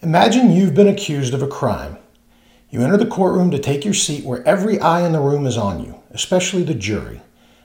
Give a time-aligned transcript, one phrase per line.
[0.00, 1.98] Imagine you've been accused of a crime.
[2.70, 5.56] You enter the courtroom to take your seat where every eye in the room is
[5.56, 7.20] on you, especially the jury.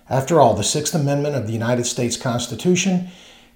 [0.09, 3.09] After all, the Sixth Amendment of the United States Constitution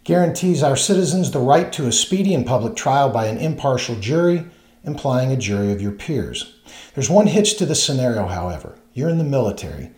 [0.04, 4.46] guarantees our citizens the right to a speedy and public trial by an impartial jury,
[4.84, 6.54] implying a jury of your peers.
[6.94, 8.78] There's one hitch to this scenario, however.
[8.94, 9.90] You're in the military,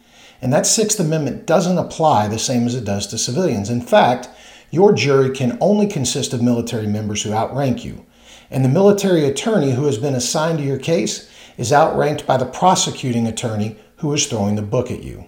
[0.41, 3.70] and that Sixth Amendment doesn't apply the same as it does to civilians.
[3.70, 4.30] In fact,
[4.71, 8.05] your jury can only consist of military members who outrank you
[8.52, 12.46] and the military attorney who has been assigned to your case is outranked by the
[12.46, 15.25] prosecuting attorney who is throwing the book at you.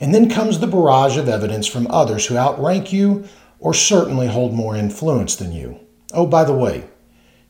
[0.00, 3.28] And then comes the barrage of evidence from others who outrank you
[3.60, 5.78] or certainly hold more influence than you.
[6.12, 6.88] Oh, by the way,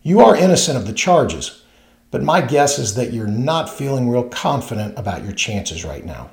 [0.03, 1.63] you are innocent of the charges,
[2.11, 6.31] but my guess is that you're not feeling real confident about your chances right now.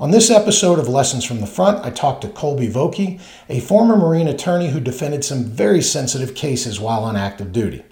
[0.00, 3.96] On this episode of Lessons from the Front, I talked to Colby Vokey, a former
[3.96, 7.84] Marine attorney who defended some very sensitive cases while on active duty.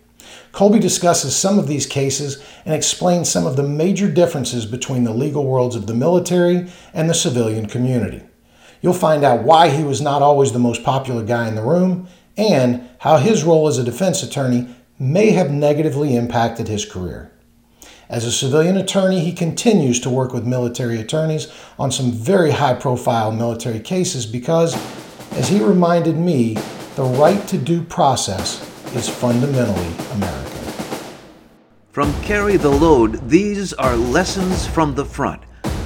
[0.51, 5.15] Colby discusses some of these cases and explains some of the major differences between the
[5.15, 8.23] legal worlds of the military and the civilian community.
[8.81, 12.09] You'll find out why he was not always the most popular guy in the room
[12.37, 17.31] and how his role as a defense attorney may have negatively impacted his career.
[18.13, 22.75] As a civilian attorney, he continues to work with military attorneys on some very high
[22.75, 24.77] profile military cases because,
[25.33, 26.59] as he reminded me,
[26.95, 28.61] the right to due process
[28.95, 30.59] is fundamentally American.
[31.93, 35.43] From Carry the Load, these are lessons from the front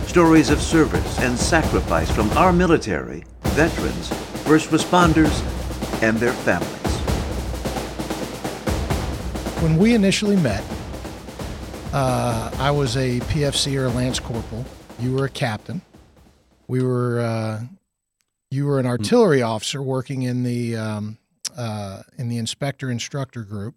[0.09, 4.09] stories of service and sacrifice from our military, veterans,
[4.43, 5.31] first responders,
[6.03, 6.73] and their families.
[9.63, 10.65] When we initially met,
[11.97, 14.67] uh, I was a PFC or a lance corporal.
[14.99, 15.81] You were a captain.
[16.69, 17.21] We were.
[17.21, 17.61] Uh,
[18.51, 21.17] you were an artillery officer working in the um,
[21.57, 23.77] uh, in the inspector instructor group.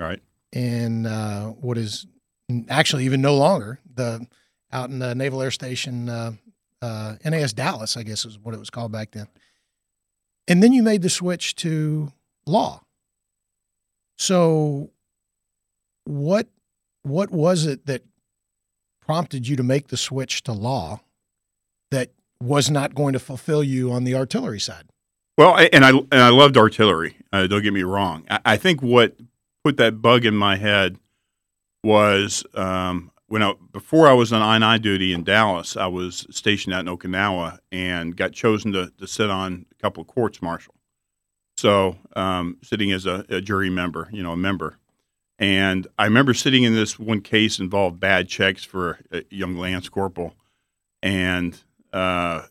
[0.00, 0.20] All right.
[0.52, 2.08] In uh, what is
[2.68, 4.26] actually even no longer the
[4.72, 6.32] out in the Naval Air Station uh,
[6.82, 9.28] uh, NAS Dallas, I guess is what it was called back then.
[10.48, 12.12] And then you made the switch to
[12.46, 12.82] law.
[14.16, 14.90] So,
[16.04, 16.48] what
[17.02, 18.02] what was it that
[19.00, 21.00] prompted you to make the switch to law
[21.90, 24.84] that was not going to fulfill you on the artillery side?
[25.36, 27.16] Well, and I and I loved artillery.
[27.32, 28.26] Uh, don't get me wrong.
[28.28, 29.16] I, I, think what
[29.64, 30.98] put that bug in my head
[31.82, 35.76] was um, when I before I was on I&I duty in Dallas.
[35.76, 40.02] I was stationed out in Okinawa and got chosen to, to sit on a couple
[40.02, 40.74] of courts martial.
[41.56, 44.78] So um, sitting as a, a jury member, you know, a member,
[45.40, 49.88] and I remember sitting in this one case involved bad checks for a young lance
[49.88, 50.34] corporal,
[51.02, 51.58] and
[51.94, 52.42] uh,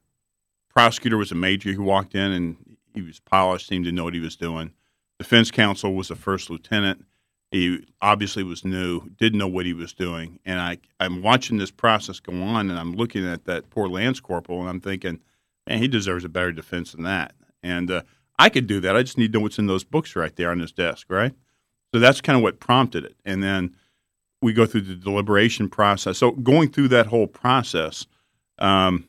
[0.70, 2.58] prosecutor was a major who walked in and
[2.96, 4.74] he was polished, seemed to know what he was doing.
[5.20, 7.06] Defense counsel was a first lieutenant.
[7.52, 11.72] He obviously was new, didn't know what he was doing, and I I'm watching this
[11.72, 15.20] process go on, and I'm looking at that poor lance corporal, and I'm thinking,
[15.68, 17.34] man, he deserves a better defense than that.
[17.62, 18.02] And uh,
[18.40, 18.96] I could do that.
[18.96, 21.34] I just need to know what's in those books right there on his desk, right?
[21.94, 23.16] So that's kind of what prompted it.
[23.26, 23.76] And then
[24.42, 26.18] we go through the deliberation process.
[26.18, 28.06] So going through that whole process,
[28.58, 29.06] um,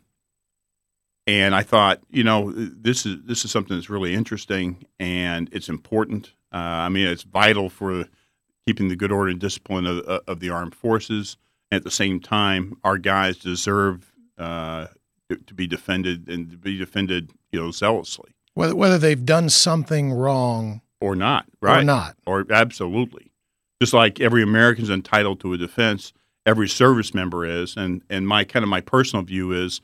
[1.27, 5.69] and I thought, you know, this is this is something that's really interesting and it's
[5.69, 6.33] important.
[6.53, 8.07] Uh, I mean, it's vital for
[8.67, 11.37] keeping the good order and discipline of, of the armed forces.
[11.71, 14.87] And at the same time, our guys deserve uh,
[15.47, 18.33] to be defended and to be defended, you know, zealously.
[18.55, 21.81] Whether whether they've done something wrong or not, right?
[21.81, 22.17] Or not.
[22.27, 23.31] Or absolutely.
[23.81, 26.13] Just like every American is entitled to a defense,
[26.45, 27.77] every service member is.
[27.77, 29.81] And, and my kind of my personal view is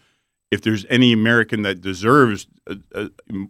[0.51, 3.09] if there's any American that deserves uh, uh,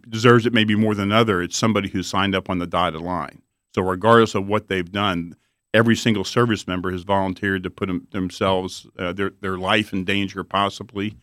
[0.09, 3.41] deserves it maybe more than another, it's somebody who signed up on the dotted line.
[3.75, 5.35] So regardless of what they've done,
[5.73, 10.05] every single service member has volunteered to put them, themselves uh, their their life in
[10.05, 11.15] danger possibly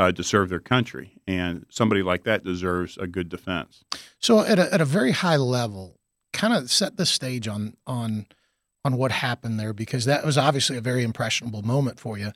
[0.00, 1.12] uh, to serve their country.
[1.26, 3.84] And somebody like that deserves a good defense.
[4.18, 6.00] So, at a, at a very high level,
[6.32, 8.26] kind of set the stage on on
[8.82, 12.32] on what happened there because that was obviously a very impressionable moment for you.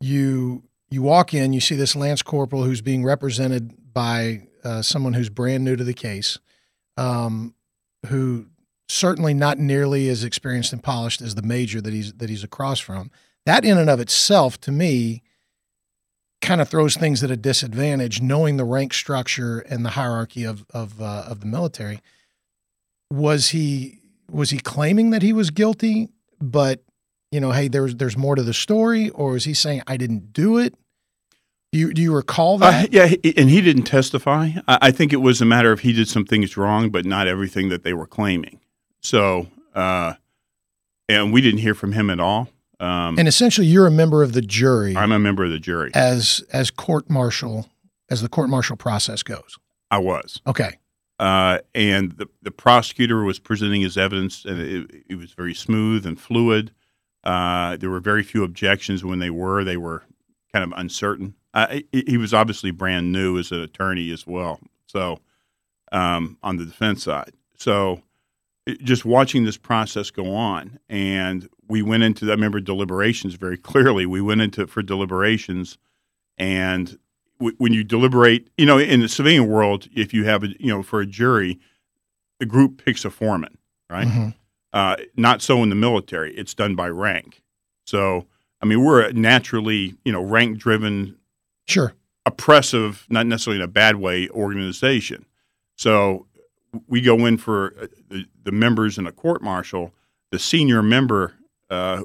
[0.00, 5.12] You you walk in, you see this lance corporal who's being represented by uh, someone
[5.12, 6.38] who's brand new to the case,
[6.96, 7.54] um,
[8.06, 8.46] who
[8.88, 12.80] certainly not nearly as experienced and polished as the major that he's that he's across
[12.80, 13.10] from.
[13.44, 15.22] That in and of itself, to me,
[16.40, 20.64] kind of throws things at a disadvantage, knowing the rank structure and the hierarchy of
[20.70, 22.00] of uh, of the military.
[23.10, 24.00] Was he
[24.30, 26.10] was he claiming that he was guilty,
[26.40, 26.82] but
[27.30, 30.32] you know, hey, there's there's more to the story, or is he saying I didn't
[30.32, 30.74] do it?
[31.72, 32.84] Do you do you recall uh, that?
[32.84, 34.50] Uh, yeah, and he didn't testify.
[34.68, 37.68] I think it was a matter of he did some things wrong, but not everything
[37.70, 38.60] that they were claiming.
[39.00, 40.14] So uh,
[41.08, 42.48] and we didn't hear from him at all.
[42.80, 45.90] Um, And essentially, you're a member of the jury I'm a member of the jury.
[45.94, 47.68] as as court martial
[48.10, 49.58] as the court martial process goes.
[49.90, 50.40] I was.
[50.46, 50.78] Okay.
[51.20, 56.04] uh, and the, the prosecutor was presenting his evidence, and it, it was very smooth
[56.04, 56.72] and fluid.
[57.22, 60.02] Uh, there were very few objections when they were; they were
[60.52, 61.34] kind of uncertain.
[61.54, 65.20] Uh, he, he was obviously brand new as an attorney as well, so
[65.92, 67.32] um, on the defense side.
[67.56, 68.02] So
[68.66, 73.56] it- just watching this process go on, and we went into I remember deliberations very
[73.56, 74.06] clearly.
[74.06, 75.78] We went into for deliberations,
[76.38, 76.98] and
[77.38, 80.68] w- when you deliberate, you know, in the civilian world, if you have a, you
[80.68, 81.58] know, for a jury,
[82.40, 83.56] the group picks a foreman,
[83.90, 84.06] right?
[84.08, 84.34] Mhm.
[84.72, 87.42] Uh, not so in the military; it's done by rank.
[87.86, 88.26] So,
[88.60, 91.16] I mean, we're a naturally, you know, rank driven,
[91.68, 91.94] Sure.
[92.26, 95.26] oppressive, not necessarily in a bad way, organization.
[95.76, 96.26] So,
[96.88, 99.94] we go in for uh, the, the members in a court martial.
[100.32, 101.34] The senior member
[101.74, 102.04] uh,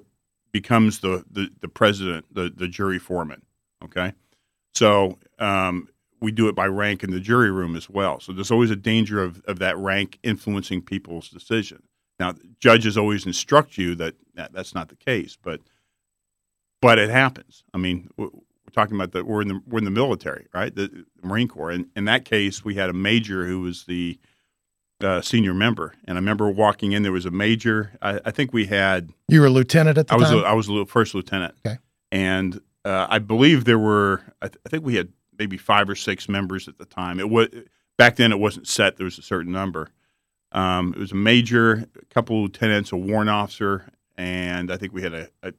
[0.51, 3.42] becomes the, the the president, the the jury foreman.
[3.83, 4.13] Okay,
[4.74, 5.88] so um,
[6.21, 8.19] we do it by rank in the jury room as well.
[8.19, 11.83] So there's always a danger of, of that rank influencing people's decision.
[12.19, 15.62] Now, judges always instruct you that, that that's not the case, but
[16.81, 17.63] but it happens.
[17.74, 18.30] I mean, we're
[18.74, 20.74] talking about that we're in the we're in the military, right?
[20.74, 21.71] The, the Marine Corps.
[21.71, 24.19] And in that case, we had a major who was the
[25.01, 27.04] uh, senior member, and I remember walking in.
[27.04, 27.92] There was a major.
[28.01, 30.24] I, I think we had You were a lieutenant at the time.
[30.25, 31.56] I was a, I was a little first lieutenant.
[31.66, 31.78] Okay.
[32.12, 35.96] And uh, I believe there were I, th- I think we had maybe five or
[35.96, 37.19] six members at the time.
[37.19, 37.48] It was
[37.98, 38.98] back then it wasn't set.
[38.98, 39.90] There was a certain number.
[40.51, 43.86] Um, it was a major, a couple of lieutenants, a warrant officer,
[44.18, 45.54] and I think we had a, a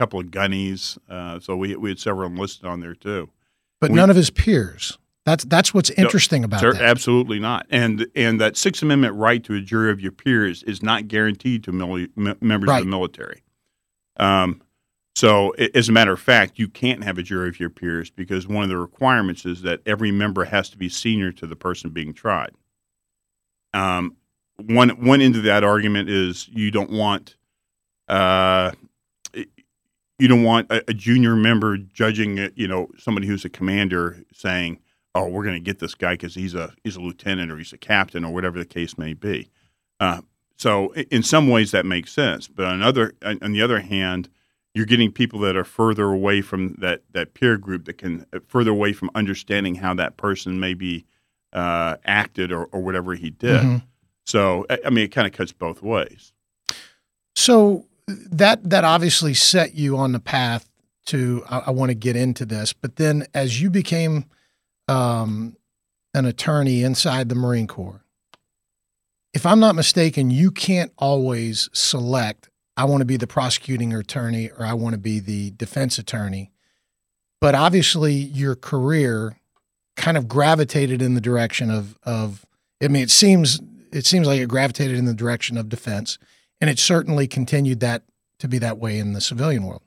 [0.00, 0.98] couple of gunnies.
[1.08, 3.30] Uh, so we we had several enlisted on there too.
[3.80, 4.98] but we- none of his peers.
[5.24, 6.82] That's that's what's interesting about Sir, that.
[6.82, 7.66] absolutely not.
[7.70, 11.64] And and that Sixth Amendment right to a jury of your peers is not guaranteed
[11.64, 12.78] to mili- m- members Right.
[12.80, 13.42] of the military.
[14.18, 14.60] Um,
[15.16, 18.46] so, as a matter of fact, you can't have a jury of your peers because
[18.48, 21.90] one of the requirements is that every member has to be senior to the person
[21.90, 22.50] being tried.
[23.72, 24.16] Um,
[24.56, 27.36] one one end of that argument is you don't want
[28.08, 28.72] uh,
[30.18, 34.78] you don't want a, a junior member judging you know somebody who's a commander saying
[35.14, 37.72] oh we're going to get this guy because he's a he's a lieutenant or he's
[37.72, 39.50] a captain or whatever the case may be.
[40.00, 40.22] Uh,
[40.56, 44.28] so in some ways that makes sense but on other on the other hand
[44.74, 48.38] you're getting people that are further away from that that peer group that can uh,
[48.46, 51.04] further away from understanding how that person maybe
[51.52, 53.60] uh, acted or, or whatever he did.
[53.60, 53.82] Mhm.
[54.24, 56.32] so I, I mean it kind of cuts both ways.
[57.36, 60.68] So that that obviously set you on the path
[61.06, 64.24] to I, I want to get into this, but then as you became
[64.88, 65.56] um,
[66.12, 68.04] an attorney inside the Marine Corps,
[69.32, 72.50] if I'm not mistaken, you can't always select.
[72.76, 76.52] I want to be the prosecuting attorney or I want to be the defense attorney.
[77.40, 79.38] But obviously, your career
[79.96, 82.46] kind of gravitated in the direction of of.
[82.82, 83.60] I mean, it seems
[83.92, 86.18] it seems like it gravitated in the direction of defense
[86.60, 88.02] and it certainly continued that
[88.38, 89.82] to be that way in the civilian world.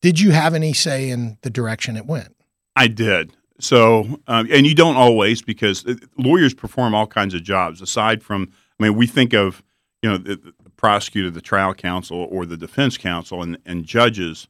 [0.00, 2.34] Did you have any say in the direction it went?
[2.74, 3.32] I did.
[3.62, 8.22] So, um, and you don't always because uh, lawyers perform all kinds of jobs aside
[8.22, 8.48] from.
[8.80, 9.62] I mean, we think of
[10.02, 14.48] you know the, the prosecutor, the trial counsel, or the defense counsel, and, and judges.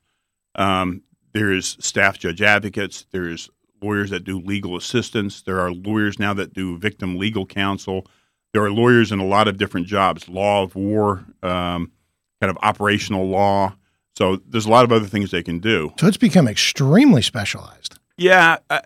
[0.54, 1.02] Um,
[1.34, 3.04] there's staff judge advocates.
[3.10, 3.50] There's
[3.82, 5.42] lawyers that do legal assistance.
[5.42, 8.06] There are lawyers now that do victim legal counsel.
[8.54, 11.92] There are lawyers in a lot of different jobs, law of war, um,
[12.40, 13.74] kind of operational law.
[14.16, 15.92] So there's a lot of other things they can do.
[15.98, 17.98] So it's become extremely specialized.
[18.16, 18.80] Yeah, uh,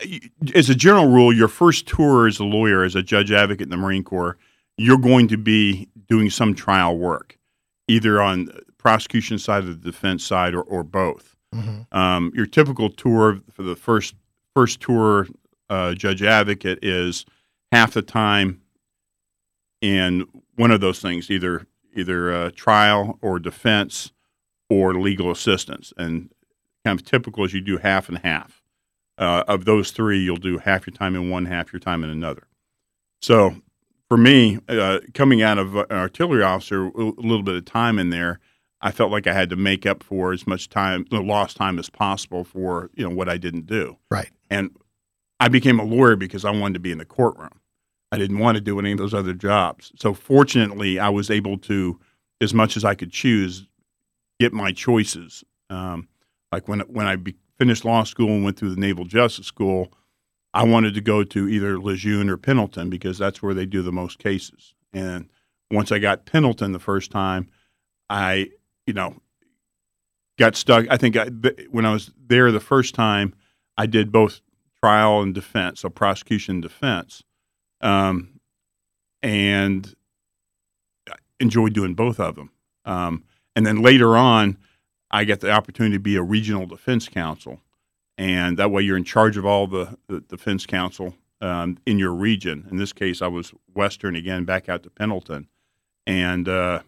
[0.54, 3.70] as a general rule, your first tour as a lawyer, as a judge advocate in
[3.70, 4.38] the Marine Corps,
[4.76, 7.38] you're going to be doing some trial work,
[7.88, 11.36] either on the prosecution side or the defense side, or, or both.
[11.92, 14.14] Um, your typical tour for the first
[14.54, 15.26] first tour,
[15.68, 17.24] uh, judge advocate is
[17.72, 18.60] half the time
[19.80, 24.12] in one of those things, either either uh, trial or defense
[24.68, 26.30] or legal assistance, and
[26.84, 28.62] kind of typical is you do half and half
[29.18, 32.10] uh, of those three, you'll do half your time in one, half your time in
[32.10, 32.46] another.
[33.22, 33.56] So
[34.08, 38.10] for me, uh, coming out of an artillery officer, a little bit of time in
[38.10, 38.40] there,
[38.80, 41.78] I felt like I had to make up for as much time, the lost time
[41.78, 43.96] as possible for you know what I didn't do.
[44.10, 44.30] Right.
[44.50, 44.70] And
[45.40, 47.60] I became a lawyer because I wanted to be in the courtroom.
[48.12, 49.92] I didn't want to do any of those other jobs.
[49.96, 51.98] So fortunately, I was able to,
[52.40, 53.66] as much as I could choose,
[54.38, 55.42] get my choices.
[55.68, 56.08] Um,
[56.52, 59.92] like when when I be, finished law school and went through the Naval Justice School,
[60.54, 63.92] I wanted to go to either Lejeune or Pendleton because that's where they do the
[63.92, 64.74] most cases.
[64.92, 65.28] And
[65.70, 67.48] once I got Pendleton the first time,
[68.08, 68.50] I
[68.86, 69.16] you know,
[70.38, 70.86] got stuck.
[70.90, 71.26] I think I,
[71.70, 73.34] when I was there the first time,
[73.76, 74.40] I did both
[74.80, 77.22] trial and defense, so prosecution and defense,
[77.80, 78.40] um,
[79.22, 79.94] and
[81.40, 82.50] enjoyed doing both of them.
[82.84, 84.56] Um, and then later on,
[85.10, 87.60] I get the opportunity to be a regional defense counsel,
[88.18, 92.12] and that way you're in charge of all the, the defense counsel um, in your
[92.12, 92.66] region.
[92.70, 95.48] In this case, I was Western again, back out to Pendleton,
[96.06, 96.80] and uh,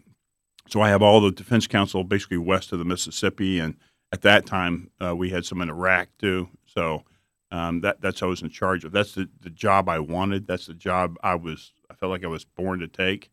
[0.67, 3.75] so I have all the defense counsel basically west of the Mississippi, and
[4.11, 6.49] at that time uh, we had some in Iraq too.
[6.65, 7.03] So
[7.51, 8.91] um, that that's I was in charge of.
[8.91, 10.45] That's the, the job I wanted.
[10.45, 11.73] That's the job I was.
[11.89, 13.31] I felt like I was born to take.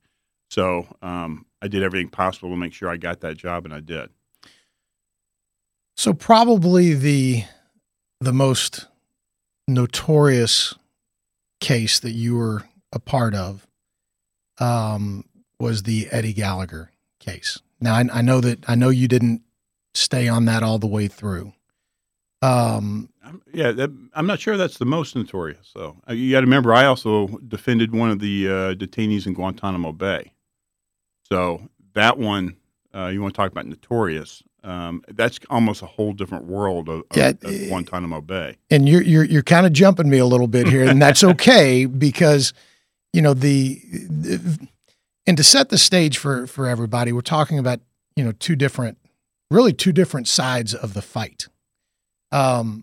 [0.49, 3.81] So um, I did everything possible to make sure I got that job, and I
[3.81, 4.11] did.
[5.97, 7.45] So probably the
[8.21, 8.87] the most
[9.67, 10.75] notorious
[11.61, 13.67] case that you were a part of
[14.59, 15.25] um,
[15.59, 17.61] was the Eddie Gallagher case.
[17.81, 19.43] Now I, I, know that I know you didn't
[19.95, 21.53] stay on that all the way through.
[22.43, 23.09] Um,
[23.53, 25.69] yeah, that, I'm not sure that's the most notorious.
[25.73, 29.35] So uh, you got to remember, I also defended one of the uh, detainees in
[29.35, 30.33] Guantanamo Bay.
[31.25, 32.57] So that one,
[32.95, 34.43] uh, you want to talk about notorious?
[34.67, 38.57] Um, that's almost a whole different world of, yeah, of, of Guantanamo Bay.
[38.69, 41.87] And you're you're you're kind of jumping me a little bit here, and that's okay
[41.87, 42.53] because
[43.13, 44.69] you know the, the
[45.25, 47.81] and to set the stage for for everybody, we're talking about
[48.17, 48.99] you know two different,
[49.53, 51.47] really two different sides of the fight.
[52.33, 52.83] Um,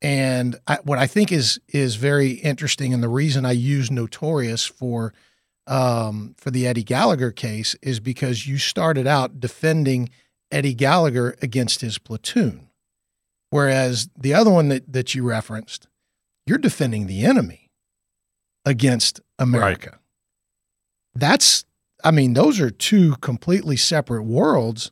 [0.00, 4.64] and I, what I think is is very interesting, and the reason I use notorious
[4.64, 5.12] for
[5.66, 10.08] um, for the Eddie Gallagher case is because you started out defending
[10.50, 12.68] Eddie Gallagher against his platoon.
[13.50, 15.88] Whereas the other one that, that you referenced,
[16.46, 17.70] you're defending the enemy
[18.64, 19.90] against America.
[19.90, 19.98] Right.
[21.14, 21.64] That's,
[22.04, 24.90] I mean, those are two completely separate worlds.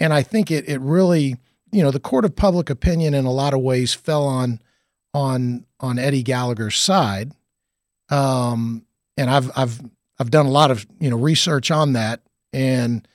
[0.00, 1.36] And I think it, it really,
[1.72, 4.60] you know, the court of public opinion in a lot of ways fell on,
[5.12, 7.32] on, on Eddie Gallagher's side.
[8.10, 8.84] Um,
[9.16, 9.80] and I've, I've,
[10.18, 12.20] I've done a lot of, you know, research on that.
[12.52, 13.08] And,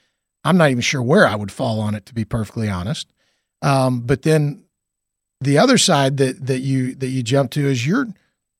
[0.44, 3.12] I'm not even sure where I would fall on it, to be perfectly honest.
[3.62, 4.64] Um, but then
[5.42, 8.08] the other side that that you that you jump to is you're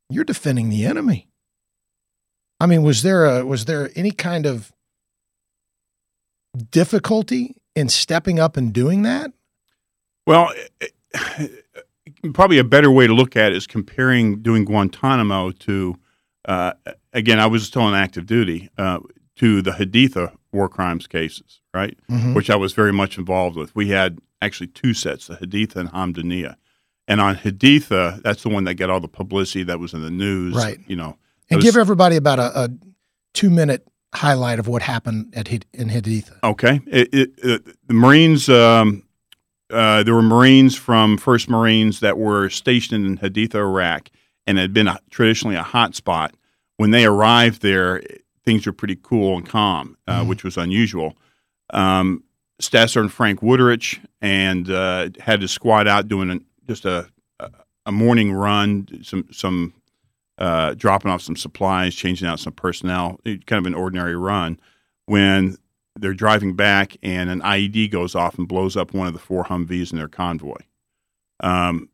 [0.10, 1.28] you're defending the enemy.
[2.60, 4.72] I mean, was there a was there any kind of
[6.72, 9.32] difficulty in stepping up and doing that?
[10.28, 10.52] Well,
[12.34, 15.96] probably a better way to look at it is comparing doing Guantanamo to,
[16.46, 16.74] uh,
[17.14, 19.00] again, I was still on active duty, uh,
[19.38, 21.98] to the Haditha war crimes cases right?
[22.10, 22.34] Mm-hmm.
[22.34, 23.76] Which I was very much involved with.
[23.76, 26.56] We had actually two sets, the Haditha and Hamdaniya.
[27.08, 30.12] And on Haditha, that's the one that got all the publicity that was in the
[30.12, 30.56] news.
[30.56, 30.80] Right.
[30.88, 31.18] You know,
[31.50, 32.70] and was, give everybody about a, a,
[33.34, 36.38] two minute highlight of what happened at in Haditha.
[36.44, 36.82] Okay.
[36.88, 39.04] It, it, it, the Marines, um,
[39.72, 44.10] uh, there were Marines from First Marines that were stationed in Haditha, Iraq,
[44.48, 46.34] and had been a, traditionally a hot spot.
[46.78, 48.02] When they arrived there,
[48.50, 50.30] things were pretty cool and calm, uh, mm-hmm.
[50.30, 51.16] which was unusual
[51.74, 52.24] um,
[52.60, 57.10] Staff Sergeant Frank Wuterich and uh, had to squad out doing a, just a,
[57.86, 59.74] a morning run, some some
[60.38, 64.60] uh, dropping off some supplies, changing out some personnel, kind of an ordinary run.
[65.06, 65.58] When
[65.96, 69.44] they're driving back and an IED goes off and blows up one of the four
[69.44, 70.60] Humvees in their convoy.
[71.42, 71.90] Um,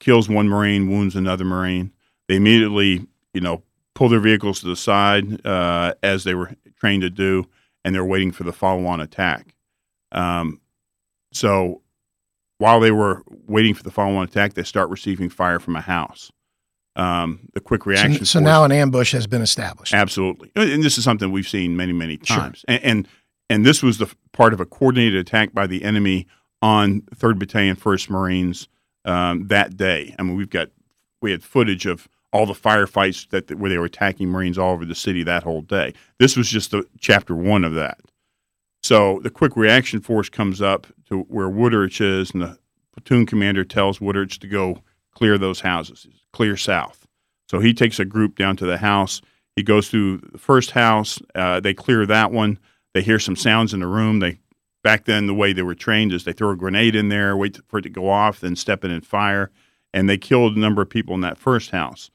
[0.00, 1.92] kills one Marine, wounds another Marine.
[2.28, 3.62] They immediately, you know,
[3.98, 7.44] pull their vehicles to the side uh, as they were trained to do
[7.84, 9.56] and they're waiting for the follow-on attack.
[10.12, 10.60] Um,
[11.32, 11.82] so
[12.58, 16.30] while they were waiting for the follow-on attack, they start receiving fire from a house.
[16.94, 18.24] Um, the quick reaction.
[18.24, 19.92] So, so now an ambush has been established.
[19.92, 22.58] Absolutely, and this is something we've seen many, many times.
[22.58, 22.76] Sure.
[22.76, 23.08] And, and,
[23.50, 26.28] and this was the part of a coordinated attack by the enemy
[26.62, 28.68] on Third Battalion, First Marines
[29.04, 30.14] um, that day.
[30.20, 30.68] I mean, we've got
[31.20, 34.84] we had footage of all the firefights that where they were attacking Marines all over
[34.84, 35.94] the city that whole day.
[36.18, 37.98] This was just the chapter one of that.
[38.82, 42.58] So the quick reaction force comes up to where Wuterich is, and the
[42.92, 44.82] platoon commander tells Wuterich to go
[45.14, 47.06] clear those houses, clear south.
[47.50, 49.20] So he takes a group down to the house.
[49.56, 51.18] He goes through the first house.
[51.34, 52.58] Uh, they clear that one.
[52.94, 54.20] They hear some sounds in the room.
[54.20, 54.38] They
[54.84, 57.58] back then the way they were trained is they throw a grenade in there, wait
[57.66, 59.50] for it to go off, then step in and fire.
[59.92, 62.10] And they killed a number of people in that first house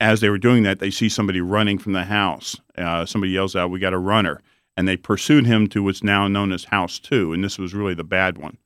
[0.00, 2.56] as they were doing that, they see somebody running from the house.
[2.76, 4.40] Uh, somebody yells out, "We got a runner!"
[4.76, 7.94] And they pursued him to what's now known as House Two, and this was really
[7.94, 8.56] the bad one.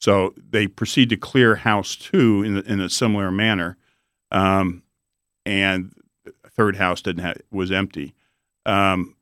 [0.00, 3.76] So they proceed to clear House Two in, in a similar manner,
[4.30, 4.82] um,
[5.46, 5.94] and
[6.60, 8.14] third house didn't have, was empty.
[8.66, 9.16] Um,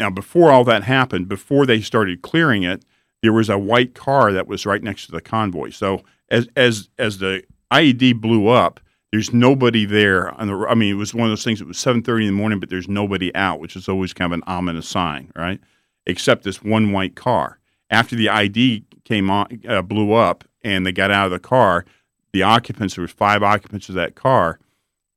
[0.00, 2.84] now, before all that happened, before they started clearing it,
[3.22, 5.70] there was a white car that was right next to the convoy.
[5.70, 8.80] So as as as the IED blew up,
[9.14, 10.34] there's nobody there.
[10.40, 11.60] The, I mean, it was one of those things.
[11.60, 14.36] It was 7:30 in the morning, but there's nobody out, which is always kind of
[14.36, 15.60] an ominous sign, right?
[16.04, 17.60] Except this one white car.
[17.90, 21.84] After the ID came on, uh, blew up, and they got out of the car,
[22.32, 24.58] the occupants there was five occupants of that car.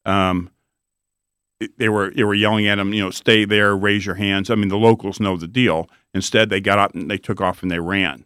[0.06, 0.51] Um,
[1.80, 4.51] they were they were yelling at them, you know, stay there, raise your hands.
[4.51, 5.89] I mean, the locals know the deal.
[6.13, 8.25] Instead, they got up and they took off and they ran,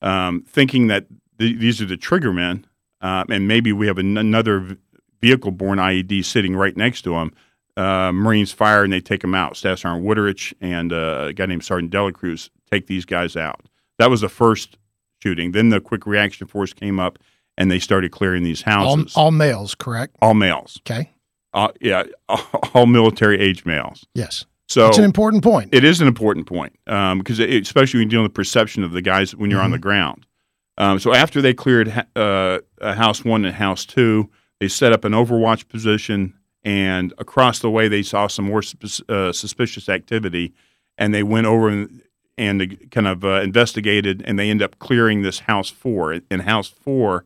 [0.00, 1.08] um, thinking that
[1.38, 2.66] th- these are the trigger men,
[3.02, 4.78] uh, and maybe we have an- another
[5.20, 7.32] vehicle-borne IED sitting right next to him.
[7.76, 9.56] Uh, Marines fire and they take them out.
[9.56, 13.60] Staff Sergeant Wuterich and uh, a guy named Sergeant Dela Cruz take these guys out.
[13.98, 14.76] That was the first
[15.22, 15.52] shooting.
[15.52, 17.18] Then the quick reaction force came up
[17.56, 19.16] and they started clearing these houses.
[19.16, 20.16] all males, correct?
[20.20, 20.78] all males.
[20.86, 21.10] Okay.
[21.54, 22.04] Uh, yeah,
[22.74, 24.04] all military age males.
[24.14, 24.44] Yes.
[24.68, 25.70] So It's an important point.
[25.74, 29.02] it is an important point because it, especially when you're dealing with perception of the
[29.02, 30.26] guys when you're on the ground.
[30.78, 34.92] Um, so after they cleared ha- uh, uh, House One and House Two, they set
[34.92, 38.62] up an Overwatch position, and across the way they saw some more
[39.08, 40.52] uh, suspicious activity,
[40.98, 42.02] and they went over and,
[42.36, 46.12] and kind of uh, investigated, and they ended up clearing this House Four.
[46.30, 47.24] In House Four,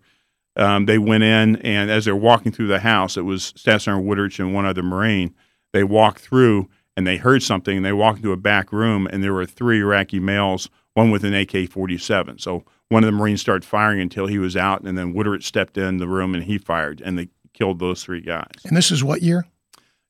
[0.57, 4.07] um, they went in, and as they're walking through the house, it was Staff Sergeant
[4.07, 5.35] Wuterich and one other Marine.
[5.73, 9.21] They walked through and they heard something, and they walked into a back room, and
[9.21, 12.39] there were three Iraqi males, one with an AK 47.
[12.39, 15.77] So one of the Marines started firing until he was out, and then Wuterich stepped
[15.79, 18.51] in the room and he fired, and they killed those three guys.
[18.65, 19.47] and this is what year?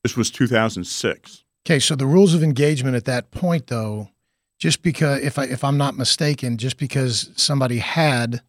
[0.02, 1.45] This was 2006.
[1.66, 4.11] Okay, so the rules of engagement at that point, though,
[4.59, 8.43] just because if I if I'm not mistaken, just because somebody had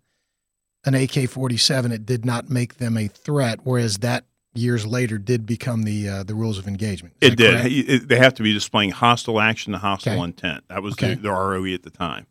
[0.85, 3.59] an AK-47, it did not make them a threat.
[3.63, 7.15] Whereas that years later did become the uh, the rules of engagement.
[7.21, 7.87] Is It did.
[7.87, 8.07] correct?
[8.09, 10.23] They have to be displaying hostile action and hostile Okay.
[10.23, 10.63] intent.
[10.67, 11.15] That was Okay.
[11.15, 12.27] the, the ROE at the time.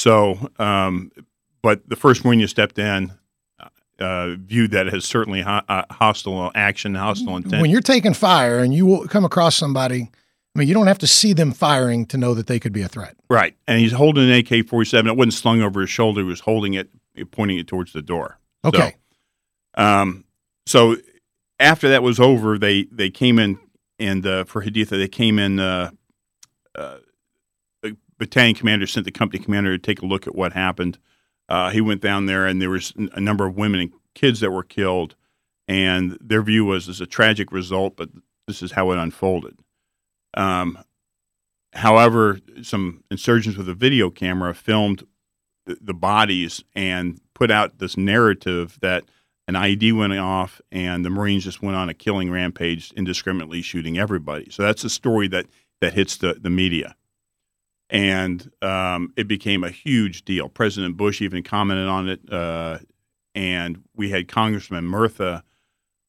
[0.00, 1.12] So, um,
[1.62, 3.12] but the first Marine you stepped in
[3.98, 7.60] uh, viewed that as certainly ho- uh, hostile action, hostile intent.
[7.60, 10.10] When you're taking fire and you come across somebody,
[10.54, 12.80] I mean, you don't have to see them firing to know that they could be
[12.80, 13.14] a threat.
[13.28, 13.54] right.
[13.68, 15.10] And he's holding an AK 47.
[15.10, 16.22] It wasn't slung over his shoulder.
[16.22, 16.88] He was holding it,
[17.30, 18.38] pointing it towards the door.
[18.64, 18.96] So, Okay.
[19.74, 20.24] Um,
[20.64, 20.96] so
[21.58, 23.58] after that was over, they they came in
[23.98, 25.60] and uh, for Haditha they came in.
[28.20, 30.98] Battalion commander sent the company commander to take a look at what happened.
[31.48, 34.52] Uh, he went down there and there was a number of women and kids that
[34.52, 35.16] were killed,
[35.66, 38.10] and their view was it's a tragic result, but
[38.46, 39.58] this is how it unfolded.
[40.34, 40.78] Um,
[41.72, 45.06] however, some insurgents with a video camera filmed
[45.66, 49.04] the, the bodies and put out this narrative that
[49.48, 53.98] an IED went off and the Marines just went on a killing rampage, indiscriminately shooting
[53.98, 54.48] everybody.
[54.50, 55.46] So that's the story that
[55.80, 56.94] that hits the the media,
[57.90, 60.48] and um, it became a huge deal.
[60.48, 62.78] President Bush even commented on it, uh,
[63.34, 65.42] and we had Congressman Murtha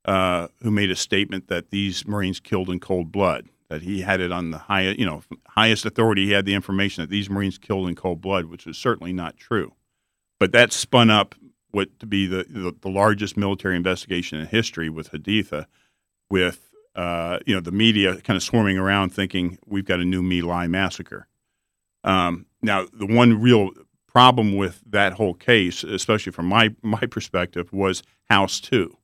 [0.06, 3.48] uh, who made a statement that these Marines killed in cold blood.
[3.70, 6.26] That he had it on the highest, you know, highest authority.
[6.26, 9.38] He had the information that these Marines killed in cold blood, which was certainly not
[9.38, 9.74] true.
[10.40, 11.36] But that spun up
[11.70, 15.68] what to be the, the, the largest military investigation in history with Haditha,
[16.30, 20.22] with uh, you know the media kind of swarming around thinking we've got a new
[20.22, 21.28] My Lai massacre.
[22.04, 23.72] Um, now, the one real
[24.08, 28.98] problem with that whole case, especially from my my perspective, was House Two.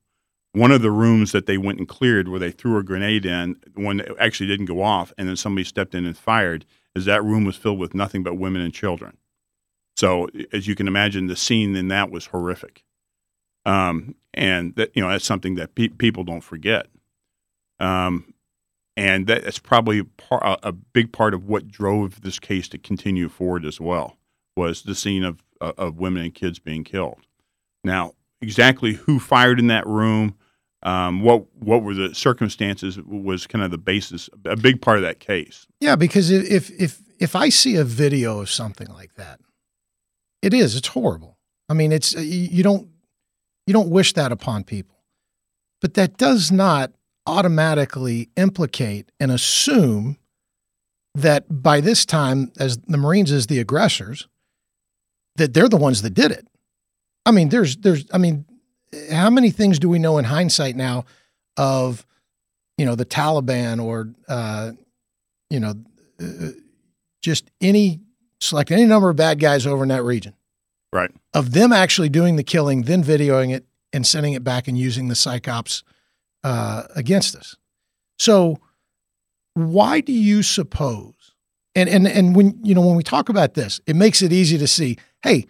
[0.53, 3.57] One of the rooms that they went and cleared, where they threw a grenade in,
[3.75, 7.23] one that actually didn't go off, and then somebody stepped in and fired, is that
[7.23, 9.17] room was filled with nothing but women and children.
[9.95, 12.83] So, as you can imagine, the scene in that was horrific,
[13.65, 16.87] um, and that you know that's something that pe- people don't forget.
[17.79, 18.33] Um,
[18.97, 23.63] and that's probably par- a, big part of what drove this case to continue forward
[23.63, 24.17] as well
[24.57, 27.19] was the scene of uh, of women and kids being killed.
[27.83, 30.35] Now, exactly who fired in that room,
[30.81, 35.03] um, what what were the circumstances, was kind of the basis, a big part of
[35.03, 35.67] that case.
[35.79, 39.39] Yeah, because if if if I see a video of something like that,
[40.41, 41.37] it is it's horrible.
[41.69, 42.89] I mean, it's you you don't
[43.67, 45.03] you don't wish that upon people,
[45.81, 46.93] but that does not
[47.27, 50.17] automatically implicate and assume
[51.13, 54.27] that by this time, as the Marines as the aggressors,
[55.35, 56.47] that they're the ones that did it.
[57.25, 58.45] I mean, there's there's I mean,
[59.11, 61.05] how many things do we know in hindsight now
[61.57, 62.05] of
[62.77, 64.71] you know the Taliban or uh,
[65.49, 65.73] you know
[66.21, 66.49] uh,
[67.21, 67.99] just any
[68.39, 70.33] select any number of bad guys over in that region
[70.93, 71.11] Right.
[71.33, 75.07] of them actually doing the killing, then videoing it and sending it back and using
[75.07, 75.83] the psyops
[76.47, 77.57] uh, against us.
[78.17, 78.59] So,
[79.53, 81.33] why do you suppose?
[81.75, 84.57] And and and when you know when we talk about this, it makes it easy
[84.57, 84.97] to see.
[85.23, 85.45] hey,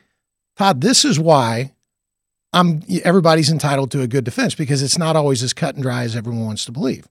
[0.56, 1.74] Todd, this is why
[2.52, 6.04] I'm everybody's entitled to a good defense because it's not always as cut and dry
[6.04, 7.08] as everyone wants to believe.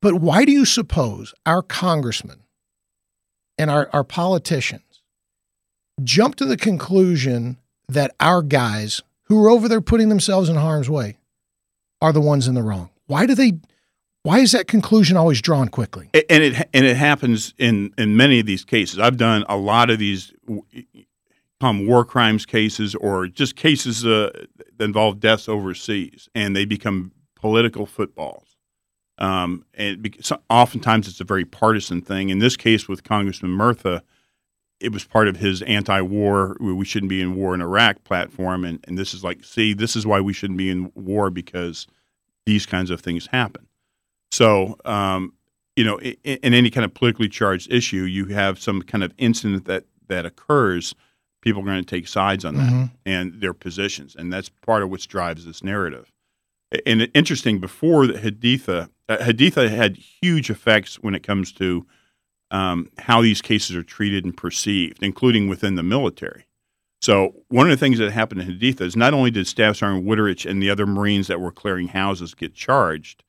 [0.00, 2.44] But why do you suppose our congressmen
[3.58, 5.02] and our, our politicians
[6.04, 10.88] jump to the conclusion that our guys who are over there putting themselves in harm's
[10.88, 11.16] way
[12.00, 12.90] are the ones in the wrong?
[13.06, 13.54] Why do they
[14.22, 16.08] why is that conclusion always drawn quickly?
[16.14, 18.98] And it and it happens in in many of these cases.
[18.98, 20.32] I've done a lot of these
[21.60, 24.30] um, war crimes cases or just cases uh,
[24.76, 28.56] that involve deaths overseas, and they become political footballs.
[29.18, 32.30] Um, and it, oftentimes it's a very partisan thing.
[32.30, 34.02] In this case, with Congressman Murtha,
[34.84, 38.84] it was part of his anti-war we shouldn't be in war in iraq platform and,
[38.86, 41.86] and this is like see this is why we shouldn't be in war because
[42.46, 43.66] these kinds of things happen
[44.30, 45.32] so um,
[45.76, 49.12] you know in, in, any kind of politically charged issue you have some kind of
[49.18, 50.94] incident that that occurs
[51.40, 52.84] people are going to take sides on that mm-hmm.
[53.06, 56.12] and their positions and that's part of what drives this narrative
[56.86, 61.86] and interesting before the haditha uh, haditha had huge effects when it comes to
[62.50, 66.46] um, how these cases are treated and perceived, including within the military.
[67.00, 70.06] So one of the things that happened in Haditha is not only did Staff Sergeant
[70.06, 73.22] Wuterich and the other Marines that were clearing houses get charged,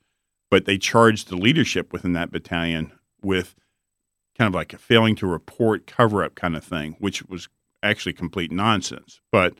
[0.49, 3.55] but they charged the leadership within that battalion with
[4.37, 7.49] kind of like a failing to report cover up kind of thing, which was
[7.83, 9.19] actually complete nonsense.
[9.31, 9.55] But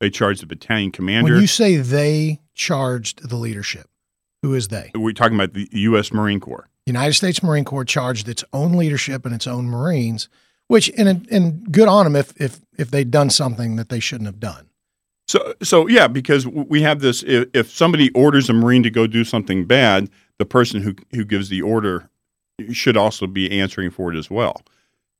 [0.00, 1.32] they charged the battalion commander.
[1.32, 3.88] When you say they charged the leadership,
[4.42, 4.92] who is they?
[4.94, 6.12] We're talking about the U.S.
[6.12, 6.68] Marine Corps.
[6.88, 10.28] United States Marine Corps charged its own leadership and its own Marines,
[10.66, 14.26] which and and good on them if if if they'd done something that they shouldn't
[14.26, 14.68] have done.
[15.28, 17.22] So so yeah, because we have this.
[17.22, 21.24] If, if somebody orders a Marine to go do something bad, the person who who
[21.24, 22.10] gives the order
[22.72, 24.62] should also be answering for it as well,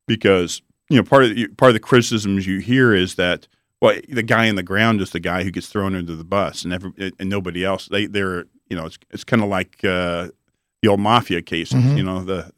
[0.07, 3.46] because you know part of the, part of the criticisms you hear is that
[3.83, 6.64] well the guy in the ground is the guy who gets thrown into the bus
[6.64, 10.28] and every and nobody else they they're you know it's it's kind of like uh,
[10.83, 11.83] the old mafia cases.
[11.83, 11.97] Mm-hmm.
[11.97, 12.53] You know, the,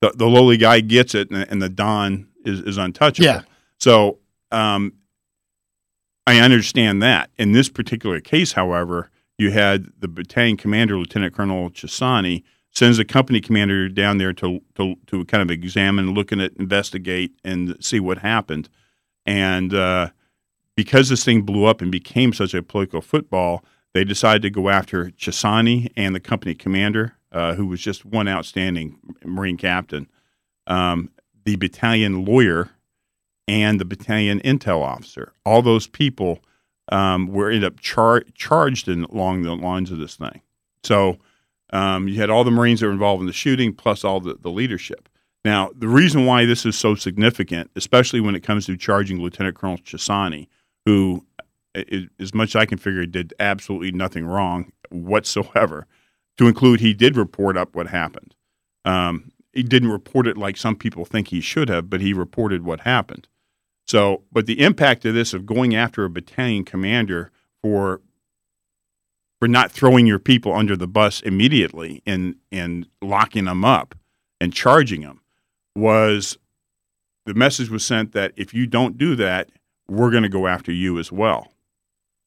[0.00, 3.26] the the lowly guy gets it, and, and the don is, is untouchable.
[3.26, 3.42] Yeah.
[3.78, 4.18] So
[4.50, 4.92] um,
[6.26, 7.30] I understand that.
[7.36, 13.04] In this particular case, however, you had the battalion commander, Lieutenant Colonel Chessani, sends a
[13.04, 17.98] company commander down there to, to, to kind of examine, look at investigate, and see
[17.98, 18.68] what happened.
[19.26, 20.10] And uh,
[20.76, 24.68] because this thing blew up and became such a political football, they decided to go
[24.68, 30.08] after Chessani and the company commander uh, who was just one outstanding Marine captain,
[30.66, 31.10] um,
[31.44, 32.70] the battalion lawyer,
[33.46, 35.32] and the battalion intel officer.
[35.44, 36.40] All those people
[36.90, 40.42] um, were ended up char- charged in, along the lines of this thing.
[40.84, 41.18] So
[41.72, 44.36] um, you had all the Marines that were involved in the shooting, plus all the,
[44.40, 45.08] the leadership.
[45.44, 49.56] Now, the reason why this is so significant, especially when it comes to charging Lieutenant
[49.56, 50.48] Colonel Chessani,
[50.84, 51.24] who,
[51.74, 55.86] as much as I can figure, did absolutely nothing wrong whatsoever
[56.38, 58.34] to include he did report up what happened.
[58.84, 62.64] Um, he didn't report it like some people think he should have, but he reported
[62.64, 63.28] what happened.
[63.86, 68.00] So, but the impact of this of going after a battalion commander for
[69.40, 73.94] for not throwing your people under the bus immediately and and locking them up
[74.40, 75.20] and charging them
[75.74, 76.38] was
[77.24, 79.50] the message was sent that if you don't do that,
[79.88, 81.52] we're going to go after you as well.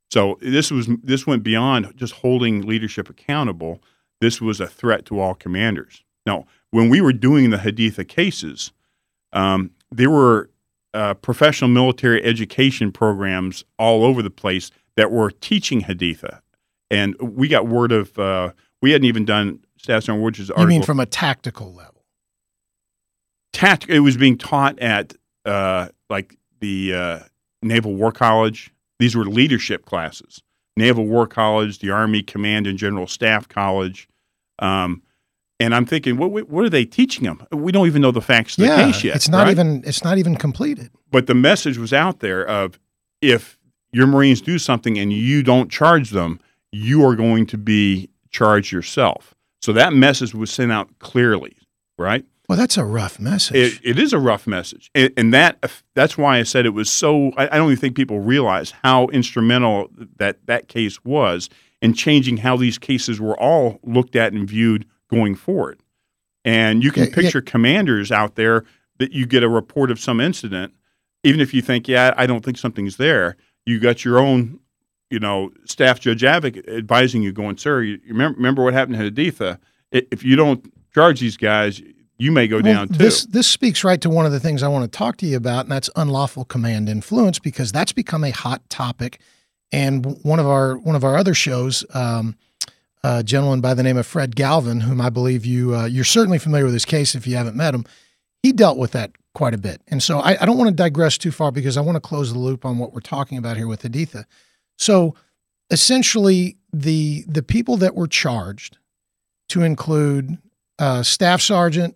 [0.10, 3.82] So this was this went beyond just holding leadership accountable
[4.22, 6.04] this was a threat to all commanders.
[6.26, 8.72] Now, when we were doing the Haditha cases,
[9.34, 10.50] um, there were
[10.94, 16.40] uh, professional military education programs all over the place that were teaching Haditha.
[16.90, 20.64] And we got word of, uh, we hadn't even done Staff Sergeant Woods' article.
[20.64, 22.06] You mean from a tactical level?
[23.54, 25.14] Tact- it was being taught at
[25.46, 27.20] uh, like the uh,
[27.62, 28.72] Naval War College.
[29.00, 30.42] These were leadership classes.
[30.78, 34.08] Naval War College, the Army Command and General Staff College,
[34.62, 35.02] um,
[35.60, 37.46] and I'm thinking, what, what are they teaching them?
[37.52, 39.16] We don't even know the facts of yeah, the case yet.
[39.16, 39.52] It's not right?
[39.52, 40.90] even it's not even completed.
[41.12, 42.80] But the message was out there of
[43.22, 43.60] if
[43.92, 46.40] your Marines do something and you don't charge them,
[46.72, 49.36] you are going to be charged yourself.
[49.62, 51.56] So that message was sent out clearly,
[51.98, 52.26] right?
[52.50, 53.56] Well, that's a rough message.
[53.56, 56.92] it, it is a rough message, and, and, that that's why I said it was
[56.92, 57.32] so.
[57.38, 61.50] I, I don't even think people realize how instrumental that that case was
[61.82, 65.80] and changing how these cases were all looked at and viewed going forward.
[66.44, 67.52] And you can yeah, picture yeah.
[67.52, 68.66] commanders out there
[69.00, 70.74] that you get a report of some incident,
[71.24, 73.36] even if you think, yeah, I don't think something's there.
[73.66, 74.60] You got your own,
[75.10, 79.12] you know, staff judge advocate advising you, going, sir, you remember, remember what happened to
[79.12, 79.58] Haditha?
[79.92, 81.82] If you don't charge these guys,
[82.18, 82.98] you may go Well, down too.
[82.98, 85.38] This this speaks right to one of the things I want to talk to you
[85.38, 89.20] about, and that's unlawful command influence, because that's become a hot topic.
[89.72, 92.36] And one of our one of our other shows, um,
[93.04, 96.40] a gentleman by the name of Fred Galvin, whom I believe you uh, you're certainly
[96.40, 97.86] familiar with his case if you haven't met him,
[98.44, 99.82] he dealt with that quite a bit.
[99.88, 102.34] And so I, I don't want to digress too far because I want to close
[102.34, 104.26] the loop on what we're talking about here with Haditha.
[104.78, 105.16] So
[105.70, 108.78] essentially, the the people that were charged
[109.50, 110.38] to include
[110.80, 111.96] uh, staff sergeant,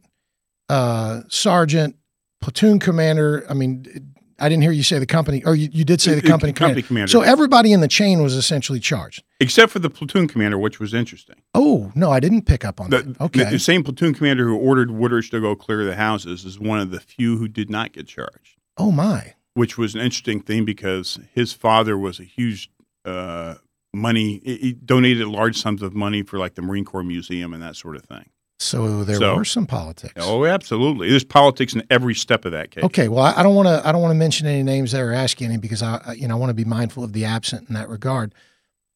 [0.70, 1.96] uh, sergeant,
[2.42, 3.46] platoon commander.
[3.50, 6.22] I mean, I didn't hear you say the company, or you, you did say the
[6.22, 7.08] company, company commander.
[7.12, 7.12] commander.
[7.12, 9.24] So everybody in the chain was essentially charged.
[9.40, 11.38] except for the platoon commander, which was interesting.
[11.54, 13.22] Oh no, I didn't pick up on The, that.
[13.22, 16.60] Okay, the, the same platoon commander who ordered Wuterich to go clear the houses is
[16.60, 20.42] one of the few who did not get charged, oh my, which was an interesting
[20.42, 22.70] thing because his father was a huge
[23.06, 23.56] uh,
[23.94, 24.42] money.
[24.44, 27.96] He donated large sums of money for like the Marine Corps Museum and that sort
[27.96, 28.26] of thing.
[28.60, 30.14] So there So- were some politics.
[30.18, 31.10] Oh, absolutely.
[31.10, 32.84] There's politics in every step of that case.
[32.84, 33.86] Okay, well, I don't want to.
[33.88, 36.36] I don't want to mention any names there or ask any because I, you know,
[36.36, 38.34] I want to be mindful of the absent in that regard.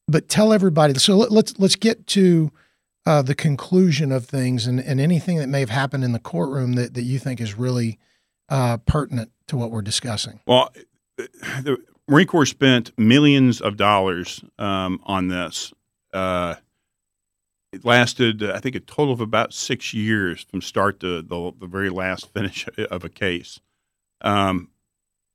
[0.08, 0.94] But tell everybody.
[0.94, 2.50] So let, let's let's get to
[3.06, 6.74] uh, the conclusion of things and, and anything that may have happened in the courtroom
[6.74, 7.98] that, that you think is really
[8.48, 10.40] uh, pertinent to what we're discussing.
[10.46, 10.72] Well,
[11.16, 15.72] the Marine Corps spent millions of dollars um, on this.
[16.12, 16.56] Uh,
[17.72, 21.52] it lasted, uh, I think, a total of about six years from start to the,
[21.58, 23.60] the very last finish of a case.
[24.22, 24.70] Um,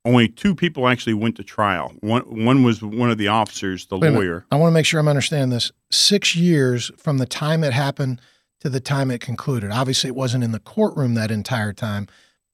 [0.04, 1.92] only two people actually went to trial.
[2.00, 4.46] One one was one of the officers, the Wait lawyer.
[4.52, 5.72] I want to make sure I'm understanding this.
[5.90, 8.20] Six years from the time it happened
[8.60, 9.72] to the time it concluded.
[9.72, 12.06] Obviously, it wasn't in the courtroom that entire time,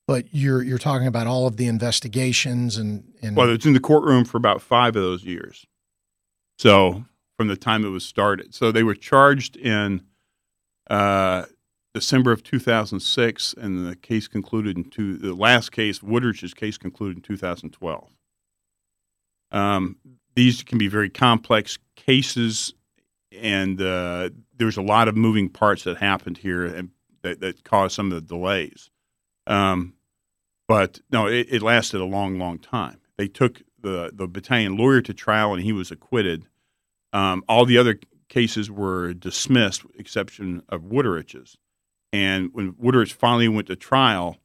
[0.07, 3.73] but you're you're talking about all of the investigations and and Well, it was in
[3.73, 5.67] the courtroom for about five of those years.
[6.57, 7.05] So
[7.37, 10.03] from the time it was started, so they were charged in
[10.89, 11.45] uh,
[11.93, 15.17] December of 2006, and the case concluded in two.
[15.17, 18.09] The last case, Wuterich's case, concluded in 2012.
[19.51, 19.97] Um,
[20.35, 22.73] these can be very complex cases,
[23.31, 26.89] and uh, there's a lot of moving parts that happened here, and
[27.21, 28.89] that, that caused some of the delays.
[29.45, 29.93] Um,
[30.67, 32.99] but no, it, it lasted a long, long time.
[33.17, 36.47] They took the the battalion lawyer to trial, and he was acquitted.
[37.13, 41.57] Um, all the other cases were dismissed, with exception of Wuterich's.
[42.11, 44.37] And when Wuterich finally went to trial,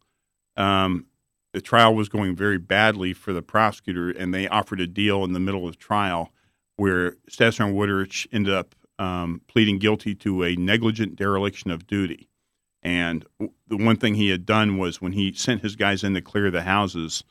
[0.56, 1.06] um,
[1.52, 5.32] the trial was going very badly for the prosecutor, and they offered a deal in
[5.32, 6.32] the middle of trial
[6.76, 12.28] where Staff Sergeant Wuterich ended up um, pleading guilty to a negligent dereliction of duty.
[12.82, 13.24] And
[13.66, 16.50] the one thing he had done was when he sent his guys in to clear
[16.50, 17.24] the houses,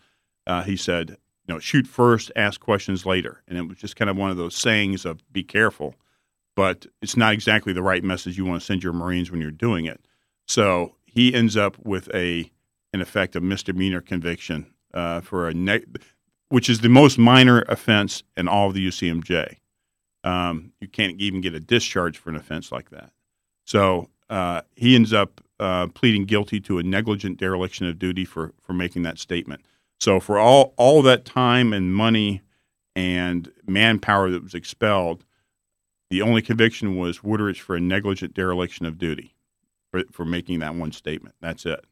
[0.45, 1.17] uh, he said,
[1.47, 3.41] you know, shoot first, ask questions later.
[3.47, 5.95] And it was just kind of one of those sayings of be careful,
[6.55, 9.51] but it's not exactly the right message you want to send your Marines when you're
[9.51, 10.01] doing it.
[10.47, 12.51] So he ends up with a,
[12.93, 15.85] in effect, a misdemeanor conviction uh, for a, ne-
[16.49, 19.57] which is the most minor offense in all of the UCMJ.
[20.23, 23.11] Um, you can't even get a discharge for an offense like that.
[23.65, 28.53] So uh, he ends up uh, pleading guilty to a negligent dereliction of duty for
[28.61, 29.65] for making that statement.
[29.99, 32.41] So for all all that time and money
[32.95, 35.23] and manpower that was expelled,
[36.09, 39.35] the only conviction was Wuterich for a negligent dereliction of duty
[39.91, 41.35] for, for making that one statement.
[41.41, 41.83] That's it.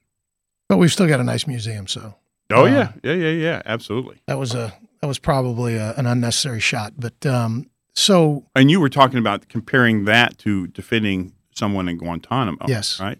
[0.69, 2.15] but we've still got a nice museum, so
[2.51, 4.21] Oh Uh, yeah, yeah, yeah, yeah, absolutely.
[4.27, 6.93] that was a that was probably a, an unnecessary shot.
[6.97, 12.65] But um, so And you were talking about comparing that to defending someone in Guantanamo.
[12.67, 12.99] Yes.
[12.99, 13.19] Right.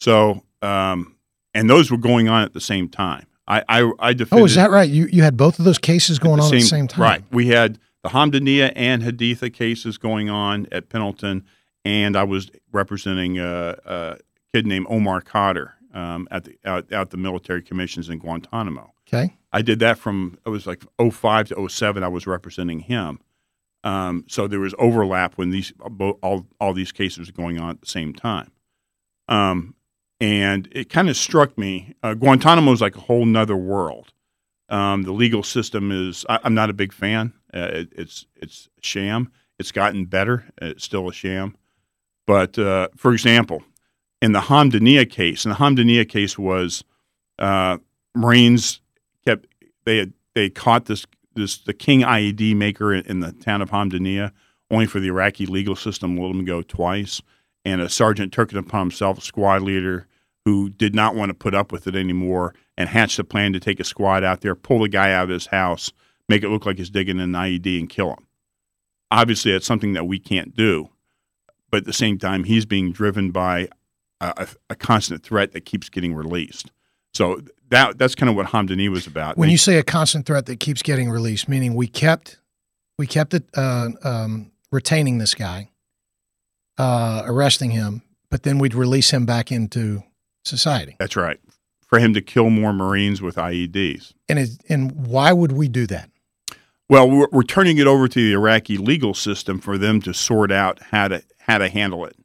[0.00, 1.16] So, um,
[1.54, 3.26] and those were going on at the same time.
[3.46, 4.88] I, I, I oh, is that right?
[4.88, 7.24] You you had both of those cases going on at the same time, Right.
[7.30, 11.44] We had the Hamdaniya and Haditha cases going on at Pendleton,
[11.84, 14.16] and I was representing a, a
[14.54, 18.92] kid named Omar Khadr um, at the out, out the military commissions in Guantanamo.
[19.06, 19.34] Okay.
[19.52, 22.02] I did that from it was like 05 to 07.
[22.02, 23.20] I was representing him.
[23.84, 25.72] Um, so there was overlap when these
[26.22, 28.50] all all these cases were going on at the same time.
[29.28, 29.74] Um,
[30.24, 31.94] and it kind of struck me.
[32.02, 34.14] Uh, Guantanamo is like a whole nother world.
[34.70, 36.24] Um, the legal system is.
[36.30, 37.34] I, I'm not a big fan.
[37.52, 39.30] Uh, it, it's it's a sham.
[39.58, 40.46] It's gotten better.
[40.62, 41.58] It's still a sham.
[42.26, 43.62] But uh, for example,
[44.22, 46.84] in the Hamdaniya case, and the Hamdaniya case was
[47.38, 47.76] uh,
[48.14, 48.80] Marines
[49.26, 49.46] kept
[49.84, 53.70] they had they caught this this the King IED maker in, in the town of
[53.70, 54.32] Hamdaniya,
[54.70, 57.20] only for the Iraqi legal system let him go twice.
[57.66, 60.06] And a sergeant took it upon himself, squad leader
[60.44, 63.60] who did not want to put up with it anymore, and hatched a plan to
[63.60, 65.92] take a squad out there, pull the guy out of his house,
[66.28, 68.26] make it look like he's digging an IED, and kill him.
[69.10, 70.90] Obviously, that's something that we can't do.
[71.70, 73.68] But at the same time, he's being driven by
[74.20, 76.70] a, a constant threat that keeps getting released.
[77.12, 79.36] So that that's kind of what Hamdani was about.
[79.36, 82.38] When they, you say a constant threat that keeps getting released, meaning we kept
[82.98, 85.70] we kept it uh, um, retaining this guy,
[86.78, 90.02] uh, arresting him, but then we'd release him back into
[90.44, 90.96] society.
[90.98, 91.40] That's right.
[91.86, 94.14] For him to kill more Marines with IEDs.
[94.28, 96.10] And it, and why would we do that?
[96.88, 100.52] Well, we're, we're turning it over to the Iraqi legal system for them to sort
[100.52, 102.16] out how to how to handle it.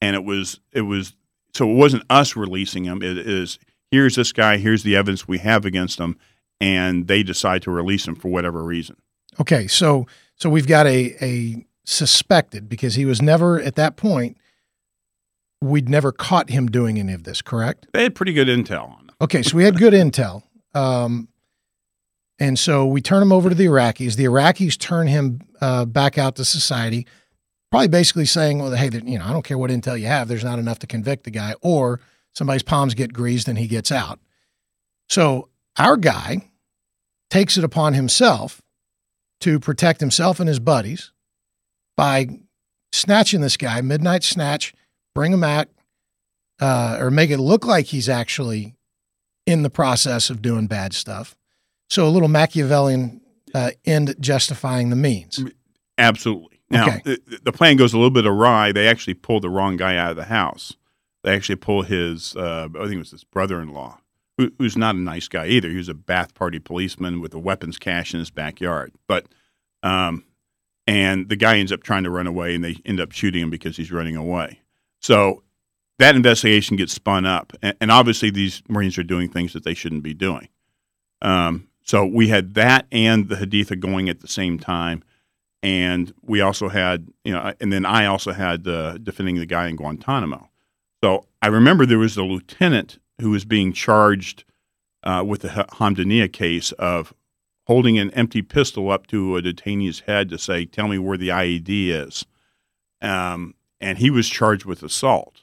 [0.00, 1.14] And it was it was
[1.54, 3.02] so it wasn't us releasing him.
[3.02, 3.58] It is
[3.90, 6.18] here's this guy, here's the evidence we have against him,
[6.60, 8.96] and they decide to release him for whatever reason.
[9.40, 14.36] Okay, so so we've got a a suspected because he was never at that point.
[15.66, 17.86] We'd never caught him doing any of this, correct?
[17.92, 19.10] They had pretty good intel on him.
[19.20, 20.42] Okay, so we had good intel.
[20.74, 21.28] Um,
[22.38, 24.16] and so we turn him over to the Iraqis.
[24.16, 27.06] The Iraqis turn him uh, back out to society,
[27.70, 30.28] probably basically saying, "Well, hey, you know, I don't care what intel you have.
[30.28, 32.00] There's not enough to convict the guy." Or
[32.34, 34.20] somebody's palms get greased and he gets out.
[35.08, 35.48] So
[35.78, 36.50] our guy
[37.30, 38.60] takes it upon himself
[39.40, 41.12] to protect himself and his buddies
[41.96, 42.28] by
[42.92, 44.74] snatching this guy, midnight snatch,
[45.16, 45.66] bring him out,
[46.60, 48.76] uh, or make it look like he's actually
[49.46, 51.34] in the process of doing bad stuff.
[51.88, 53.20] So a little Machiavellian
[53.54, 55.42] uh, end justifying the means.
[55.98, 56.60] Absolutely.
[56.68, 57.00] Now, okay.
[57.04, 58.72] the, the, plan goes a little bit awry.
[58.72, 60.76] They actually pull the wrong guy out of the house.
[61.22, 64.00] They actually pull his, uh, I think it was his brother in law,
[64.36, 65.68] who, who's not a nice guy either.
[65.68, 68.92] He was a Ba'ath Party policeman with a weapons cache in his backyard.
[69.06, 69.26] But,
[69.84, 70.24] um,
[70.88, 73.50] and the guy ends up trying to run away, and they end up shooting him
[73.50, 74.60] because he's running away.
[75.00, 75.42] So
[75.98, 79.74] that investigation gets spun up, and, and obviously these Marines are doing things that they
[79.74, 80.48] shouldn't be doing.
[81.22, 85.02] Um, so we had that and the Haditha going at the same time,
[85.62, 89.68] and we also had you know, and then I also had uh, defending the guy
[89.68, 90.48] in Guantanamo.
[91.02, 94.44] So I remember there was a lieutenant who was being charged
[95.02, 97.14] uh, with the Hamdaniya case of
[97.66, 101.28] holding an empty pistol up to a detainee's head to say, "Tell me where the
[101.28, 102.26] IED is,"
[103.00, 105.42] um, and he was charged with assault.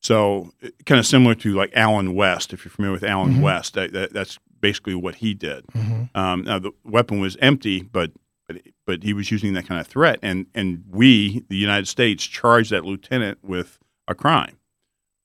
[0.00, 0.52] So,
[0.86, 3.42] kind of similar to like Allen West, if you're familiar with Allen mm-hmm.
[3.42, 5.66] West, that, that, that's basically what he did.
[5.68, 6.16] Mm-hmm.
[6.18, 8.12] Um, now the weapon was empty, but,
[8.46, 12.24] but but he was using that kind of threat, and and we, the United States,
[12.24, 14.58] charged that lieutenant with a crime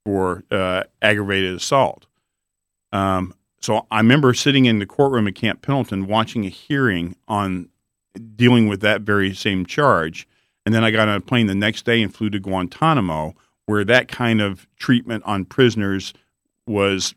[0.05, 2.07] for uh, aggravated assault.
[2.91, 7.69] Um, so I remember sitting in the courtroom at Camp Pendleton watching a hearing on
[8.35, 10.27] dealing with that very same charge,
[10.65, 13.83] and then I got on a plane the next day and flew to Guantanamo, where
[13.85, 16.13] that kind of treatment on prisoners
[16.67, 17.13] was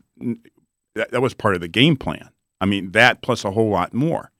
[0.95, 2.29] that, that was part of the game plan.
[2.59, 4.31] I mean, that plus a whole lot more.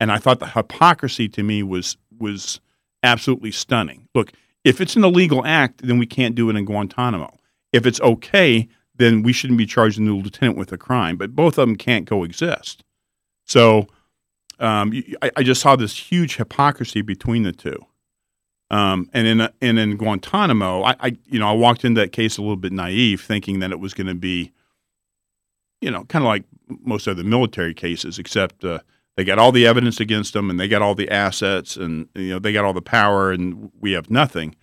[0.00, 2.60] And I thought the hypocrisy to me was was
[3.02, 4.08] absolutely stunning.
[4.14, 4.32] Look,
[4.64, 7.32] if it's an illegal act, then we can't do it in Guantanamo.
[7.72, 11.16] If it's okay, then we shouldn't be charging the lieutenant with a crime.
[11.16, 12.82] But both of them can't coexist.
[13.44, 13.86] So
[14.58, 17.84] um, I, I, just saw this huge hypocrisy between the two.
[18.70, 22.36] Um, and in and in Guantanamo, I, I, you know I walked into that case
[22.36, 24.52] a little bit naive, thinking that it was going to be
[25.80, 28.80] you know, kind of like most other military cases, except uh,
[29.16, 32.30] they got all the evidence against them and they got all the assets and you
[32.30, 34.54] know they got all the power and we have nothing.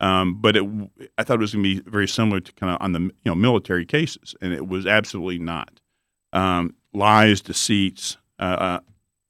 [0.00, 0.64] Um, but it,
[1.16, 3.12] I thought it was going to be very similar to kind of on the you
[3.24, 5.80] know military cases, and it was absolutely not.
[6.32, 8.18] Um, lies, deceits.
[8.38, 8.80] Uh, uh,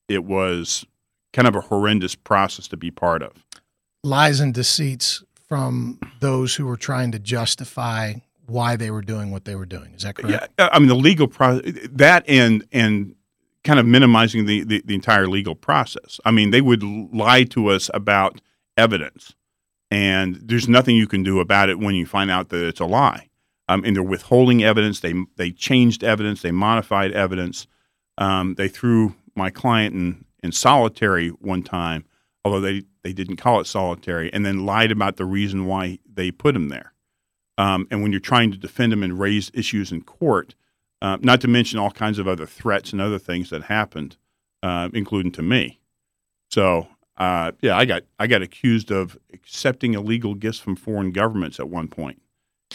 [0.08, 0.84] it was
[1.32, 3.32] kind of a horrendous process to be part of.
[4.04, 8.14] Lies and deceits from those who were trying to justify
[8.46, 9.94] why they were doing what they were doing.
[9.94, 10.50] Is that correct?
[10.58, 13.14] Yeah, I mean the legal process that and and
[13.64, 16.20] kind of minimizing the, the, the entire legal process.
[16.24, 18.40] I mean they would lie to us about
[18.76, 19.34] evidence,
[19.90, 22.86] and there's nothing you can do about it when you find out that it's a
[22.86, 23.28] lie.
[23.70, 25.00] Um, and they're withholding evidence.
[25.00, 26.42] They they changed evidence.
[26.42, 27.66] They modified evidence.
[28.16, 32.04] Um, they threw my client in in solitary one time,
[32.44, 36.30] although they they didn't call it solitary, and then lied about the reason why they
[36.30, 36.92] put him there.
[37.56, 40.54] Um, and when you're trying to defend him and raise issues in court,
[41.00, 44.16] uh, not to mention all kinds of other threats and other things that happened,
[44.62, 45.80] uh, including to me.
[46.50, 46.86] So
[47.16, 51.68] uh, yeah, I got I got accused of accepting illegal gifts from foreign governments at
[51.68, 52.20] one point.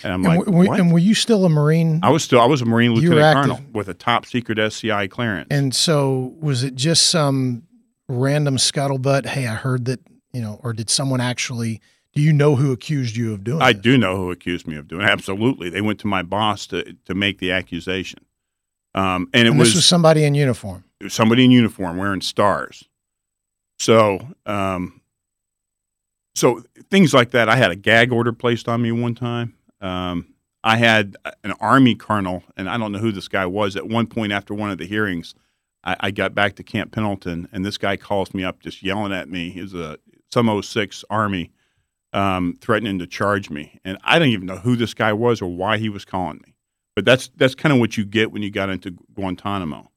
[0.03, 1.99] And I'm and like, were, and were you still a Marine?
[2.01, 5.47] I was still I was a Marine lieutenant colonel with a top secret SCI clearance.
[5.51, 7.63] And so was it just some
[8.07, 9.27] random scuttlebutt?
[9.27, 9.99] Hey, I heard that
[10.33, 11.81] you know, or did someone actually
[12.13, 13.61] do you know who accused you of doing?
[13.61, 13.81] I this?
[13.81, 15.01] do know who accused me of doing.
[15.01, 15.09] It.
[15.09, 18.19] Absolutely, they went to my boss to to make the accusation,
[18.93, 20.83] um, and it and was, was, somebody in uniform.
[21.07, 22.83] somebody in uniform wearing stars.
[23.79, 25.01] So, um,
[26.35, 27.49] so things like that.
[27.49, 29.55] I had a gag order placed on me one time.
[29.81, 33.75] Um, I had an Army colonel, and I don't know who this guy was.
[33.75, 35.33] At one point after one of the hearings,
[35.83, 39.11] I, I got back to Camp Pendleton, and this guy calls me up just yelling
[39.11, 39.49] at me.
[39.49, 39.97] He's a
[40.33, 41.51] some 06 Army
[42.11, 45.47] um, threatening to charge me, and I didn't even know who this guy was or
[45.47, 46.53] why he was calling me.
[46.95, 49.89] But that's that's kind of what you get when you got into Guantanamo.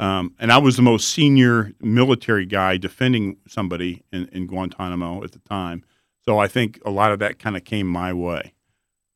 [0.00, 5.32] Um, and I was the most senior military guy defending somebody in, in Guantanamo at
[5.32, 5.84] the time.
[6.24, 8.52] So I think a lot of that kind of came my way.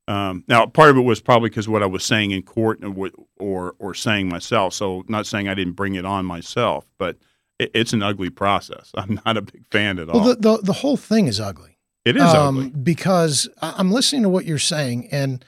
[0.07, 3.11] Um, now, part of it was probably because what I was saying in court or,
[3.37, 4.73] or, or saying myself.
[4.73, 7.17] So, not saying I didn't bring it on myself, but
[7.59, 8.91] it, it's an ugly process.
[8.95, 10.19] I'm not a big fan at all.
[10.19, 11.77] Well, the, the, the whole thing is ugly.
[12.05, 15.43] It is um, ugly because I'm listening to what you're saying, and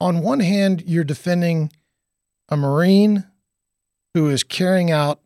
[0.00, 1.70] on one hand, you're defending
[2.48, 3.26] a Marine
[4.14, 5.20] who is carrying out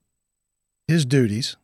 [0.88, 1.56] his duties.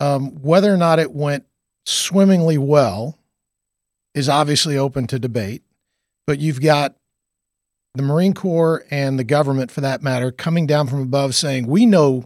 [0.00, 1.46] Um, whether or not it went
[1.86, 3.18] swimmingly well
[4.14, 5.62] is obviously open to debate,
[6.26, 6.96] but you've got
[7.94, 11.86] the Marine Corps and the government, for that matter, coming down from above saying, We
[11.86, 12.24] know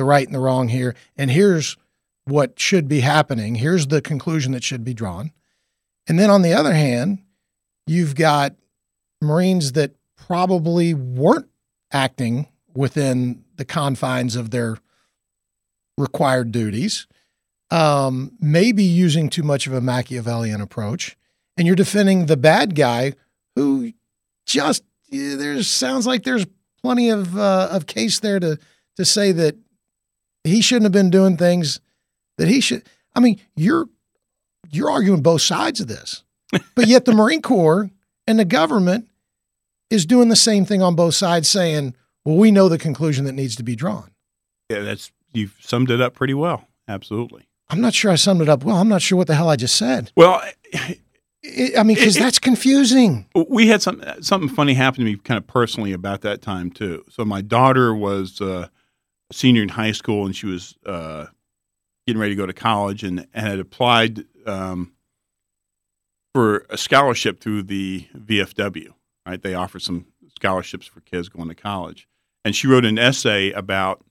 [0.00, 1.76] the right and the wrong here, and here's
[2.24, 3.56] what should be happening.
[3.56, 5.30] Here's the conclusion that should be drawn.
[6.08, 7.18] And then on the other hand,
[7.86, 8.54] you've got
[9.20, 11.50] Marines that probably weren't
[11.92, 14.78] acting within the confines of their
[15.98, 17.06] required duties,
[17.70, 21.14] um, maybe using too much of a Machiavellian approach,
[21.58, 23.12] and you're defending the bad guy
[23.54, 23.92] who
[24.46, 26.46] just there sounds like there's
[26.80, 28.58] plenty of uh, of case there to
[28.96, 29.56] to say that
[30.44, 31.80] he shouldn't have been doing things
[32.38, 32.82] that he should.
[33.14, 33.88] I mean, you're
[34.70, 36.24] you're arguing both sides of this,
[36.74, 37.90] but yet the Marine Corps
[38.26, 39.08] and the government
[39.90, 43.32] is doing the same thing on both sides, saying, "Well, we know the conclusion that
[43.32, 44.10] needs to be drawn."
[44.70, 46.68] Yeah, that's you've summed it up pretty well.
[46.88, 47.46] Absolutely.
[47.68, 48.76] I'm not sure I summed it up well.
[48.76, 50.10] I'm not sure what the hell I just said.
[50.16, 50.42] Well,
[51.42, 53.26] it, I mean, because that's confusing.
[53.48, 57.04] We had some something funny happen to me, kind of personally, about that time too.
[57.08, 58.68] So my daughter was uh,
[59.32, 61.26] senior in high school, and she was uh,
[62.06, 64.92] getting ready to go to college, and, and had applied um,
[66.34, 68.92] for a scholarship through the VFW
[69.26, 69.42] right?
[69.42, 72.08] They offer some scholarships for kids going to college.
[72.44, 74.04] And she wrote an essay about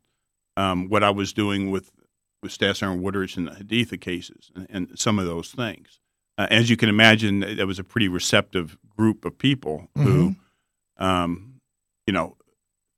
[0.56, 1.92] um, what I was doing with,
[2.44, 6.00] with Staff Sergeant Wuterich and the Haditha cases and, and some of those things.
[6.38, 10.04] Uh, as you can imagine, there was a pretty receptive group of people mm-hmm.
[10.04, 10.36] who,
[10.98, 11.56] um,
[12.08, 12.38] you know,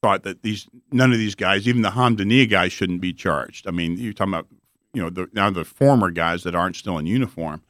[0.02, 3.68] thought that these none of these guys, even the Hamdaniya guys, shouldn't be charged.
[3.68, 4.48] I mean, you're talking about
[4.94, 7.62] you know the, now the former guys that aren't still in uniform,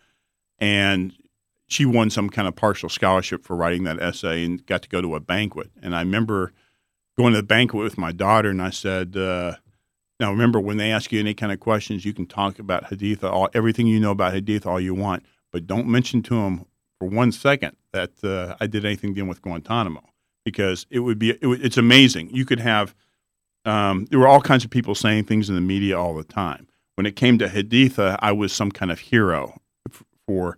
[0.60, 1.14] and
[1.68, 5.02] she won some kind of partial scholarship for writing that essay and got to go
[5.02, 5.72] to a banquet.
[5.82, 6.54] And I remember
[7.18, 9.56] going to the banquet with my daughter, and I said, uh,
[10.20, 13.30] "Now remember, when they ask you any kind of questions, you can talk about Haditha,
[13.32, 16.66] all everything you know about Haditha, all you want, but don't mention to them
[17.00, 20.04] for one second that uh, I did anything dealing with Guantanamo,
[20.44, 22.30] because it would be it, it's amazing.
[22.32, 22.96] You could have
[23.66, 26.68] um, there were all kinds of people saying things in the media all the time.
[26.96, 29.60] When it came to Haditha, I was some kind of hero
[30.28, 30.58] for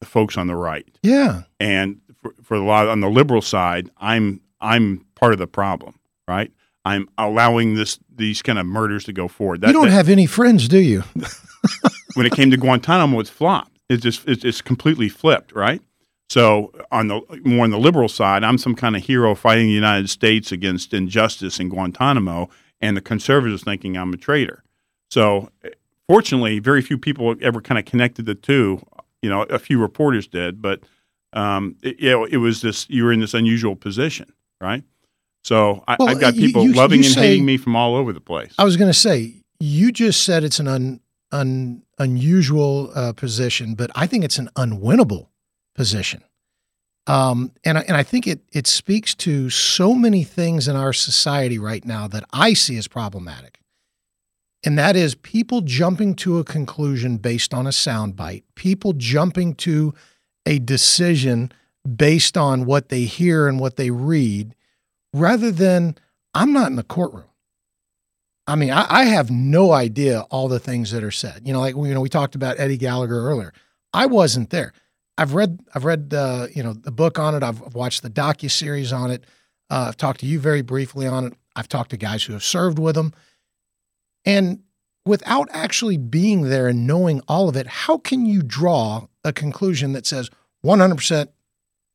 [0.00, 0.86] the folks on the right.
[1.02, 1.42] Yeah.
[1.60, 5.98] And for, for a lot on the liberal side, I'm I'm part of the problem,
[6.26, 6.52] right?
[6.84, 9.60] I'm allowing this these kind of murders to go forward.
[9.60, 11.04] That, you don't that, have any friends, do you?
[12.14, 13.78] when it came to Guantanamo, it's flopped.
[13.88, 15.82] It's just it's, it's completely flipped, right?
[16.30, 19.72] So on the more on the liberal side, I'm some kind of hero fighting the
[19.72, 22.50] United States against injustice in Guantanamo,
[22.80, 24.62] and the conservatives thinking I'm a traitor.
[25.10, 25.50] So
[26.06, 28.82] fortunately, very few people ever kind of connected the two
[29.22, 30.80] you know, a few reporters did, but
[31.32, 32.88] um, it, you know, it was this.
[32.88, 34.84] You were in this unusual position, right?
[35.44, 37.94] So I, well, I've got people you, loving you and say, hating me from all
[37.94, 38.54] over the place.
[38.58, 41.00] I was going to say, you just said it's an un,
[41.32, 45.28] un, unusual uh, position, but I think it's an unwinnable
[45.78, 46.22] position.
[47.06, 51.58] Um, and, and I think it, it speaks to so many things in our society
[51.58, 53.58] right now that I see as problematic
[54.64, 59.94] and that is people jumping to a conclusion based on a soundbite, people jumping to
[60.46, 61.52] a decision
[61.96, 64.54] based on what they hear and what they read,
[65.12, 65.96] rather than
[66.34, 67.24] I'm not in the courtroom.
[68.46, 71.42] I mean, I, I, have no idea all the things that are said.
[71.44, 73.52] You know, like you know, we talked about Eddie Gallagher earlier.
[73.92, 74.72] I wasn't there.
[75.18, 76.08] I've read, I've read,
[76.54, 77.42] you know, the book on it.
[77.42, 79.24] I've watched the docu series on it.
[79.68, 81.32] Uh, I've talked to you very briefly on it.
[81.56, 83.12] I've talked to guys who have served with them,
[84.24, 84.60] And
[85.04, 89.92] without actually being there and knowing all of it, how can you draw a conclusion
[89.92, 90.30] that says
[90.64, 91.28] 100%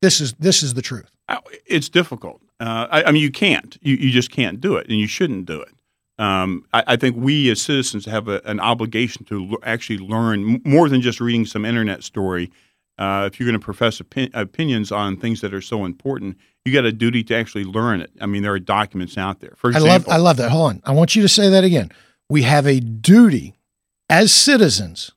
[0.02, 1.10] this is this is the truth?
[1.28, 2.42] Uh, it's difficult.
[2.60, 3.78] Uh, I, I, mean, you can't.
[3.80, 5.72] You, you just can't do it, and you shouldn't do it.
[6.18, 10.60] Um, I, I, think we as citizens have a, an obligation to l- actually learn
[10.64, 12.52] more than just reading some internet story
[12.98, 16.72] uh, if you're going to profess opi- opinions on things that are so important, you
[16.72, 18.10] got a duty to actually learn it.
[18.20, 19.54] I mean, there are documents out there.
[19.56, 20.50] For I love example, I love that.
[20.50, 20.82] Hold on.
[20.84, 21.90] I want you to say that again.
[22.30, 23.54] We have a duty
[24.08, 25.12] as citizens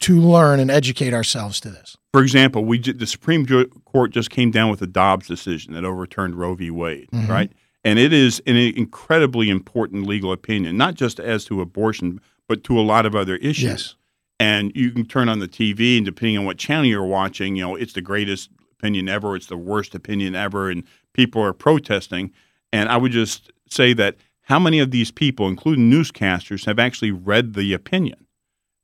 [0.00, 1.96] to learn and educate ourselves to this.
[2.12, 3.46] for example, we the Supreme
[3.84, 6.70] Court just came down with the Dobbs decision that overturned Roe v.
[6.70, 7.28] Wade, Mhm.
[7.28, 7.52] right?
[7.84, 12.78] And it is an incredibly important legal opinion, not just as to abortion, but to
[12.78, 13.62] a lot of other issues.
[13.64, 13.94] Yes.
[14.42, 17.62] And you can turn on the TV, and depending on what channel you're watching, you
[17.62, 20.82] know, it's the greatest opinion ever, it's the worst opinion ever, and
[21.12, 22.32] people are protesting.
[22.72, 27.12] And I would just say that how many of these people, including newscasters, have actually
[27.12, 28.26] read the opinion?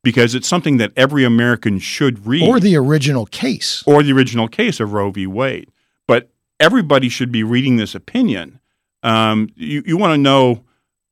[0.04, 3.82] Because it's something that every American should read, Or the original case.
[3.84, 5.26] or the original case of Roe v.
[5.26, 5.72] Wade.
[6.06, 6.30] But
[6.60, 8.60] everybody should be reading this opinion.
[9.02, 10.62] Um, you you want to know,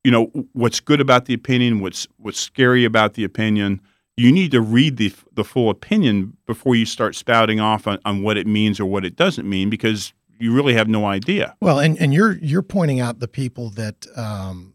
[0.05, 3.81] you know, what's good about the opinion, what's what's scary about the opinion.
[4.17, 8.23] You need to read the the full opinion before you start spouting off on, on
[8.23, 11.55] what it means or what it doesn't mean, because you really have no idea.
[11.61, 14.75] Well, and, and you're you're pointing out the people that um,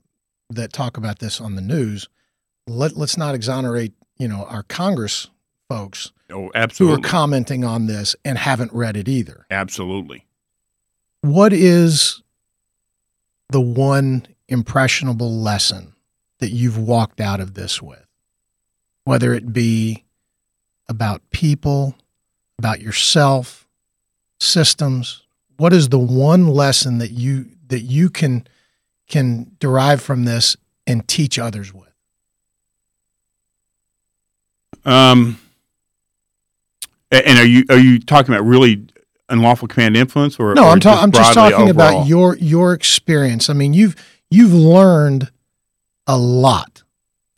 [0.51, 2.07] that talk about this on the news.
[2.67, 5.29] Let let's not exonerate you know our Congress
[5.67, 6.95] folks Oh, absolutely.
[7.01, 9.45] who are commenting on this and haven't read it either.
[9.49, 10.25] absolutely.
[11.21, 12.21] What is
[13.49, 15.93] the one impressionable lesson
[16.39, 18.05] that you've walked out of this with?
[19.03, 20.03] Whether it be
[20.87, 21.95] about people,
[22.59, 23.67] about yourself,
[24.39, 25.23] systems,
[25.57, 28.47] what is the one lesson that you that you can
[29.07, 30.55] can derive from this
[30.87, 31.87] and teach others with?
[34.83, 35.39] Um,
[37.11, 38.85] and are you are you talking about really
[39.29, 41.69] unlawful command influence, or No, or I'm, ta- I'm just talking overall?
[42.01, 43.49] about your your experience.
[43.49, 43.95] I mean, you've
[44.29, 45.31] you've learned
[46.07, 46.80] a lot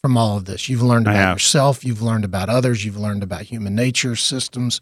[0.03, 0.67] from all of this.
[0.67, 1.85] You've learned about yourself.
[1.85, 2.83] You've learned about others.
[2.83, 4.81] You've learned about human nature, systems.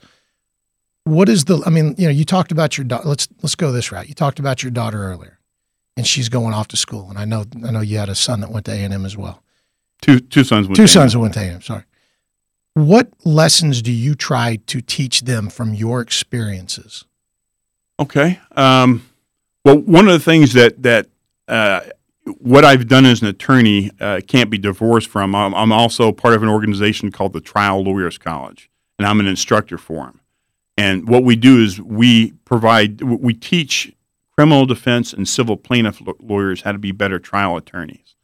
[1.03, 1.61] What is the?
[1.63, 3.07] I mean, you know, you talked about your daughter.
[3.07, 4.09] Let's let's go this route.
[4.09, 5.39] You talked about your daughter earlier,
[5.95, 7.07] and she's going off to school.
[7.07, 9.05] And I know I know you had a son that went to A and M
[9.05, 9.43] as well.
[10.01, 10.67] two two sons.
[10.67, 11.61] went Two to sons that went to A and M.
[11.61, 11.83] Sorry.
[12.73, 17.05] What lessons do you try to teach them from your experiences?
[17.99, 18.39] Okay.
[18.55, 19.07] Um,
[19.65, 21.07] well, one of the things that that
[21.47, 21.81] uh,
[22.25, 25.35] what I've done as an attorney uh, can't be divorced from.
[25.35, 28.69] I'm, I'm also part of an organization called the Trial Lawyers College,
[28.99, 30.21] and I'm an instructor for them.
[30.77, 33.93] And what we do is we provide, we teach
[34.35, 38.15] criminal defense and civil plaintiff lawyers how to be better trial attorneys.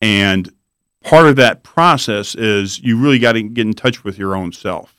[0.00, 0.52] And
[1.04, 4.52] part of that process is you really got to get in touch with your own
[4.52, 4.96] self.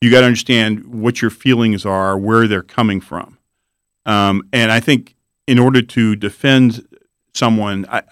[0.00, 3.38] You got to understand what your feelings are, where they're coming from.
[4.04, 5.14] Um, and I think
[5.46, 6.86] in order to defend
[7.34, 8.02] someone, I,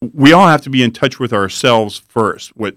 [0.00, 2.56] we all have to be in touch with ourselves first.
[2.56, 2.76] What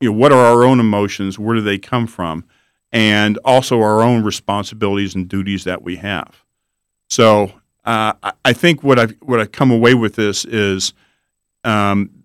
[0.00, 1.38] you know, what are our own emotions?
[1.38, 2.44] Where do they come from?
[2.90, 6.44] And also our own responsibilities and duties that we have.
[7.08, 7.52] So
[7.84, 8.14] uh,
[8.44, 10.92] I, think what I've what I come away with this is
[11.64, 12.24] um,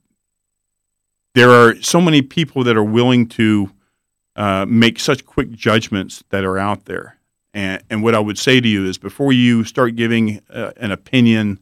[1.35, 3.71] there are so many people that are willing to
[4.35, 7.17] uh, make such quick judgments that are out there.
[7.53, 10.91] And, and what I would say to you is before you start giving uh, an
[10.91, 11.59] opinion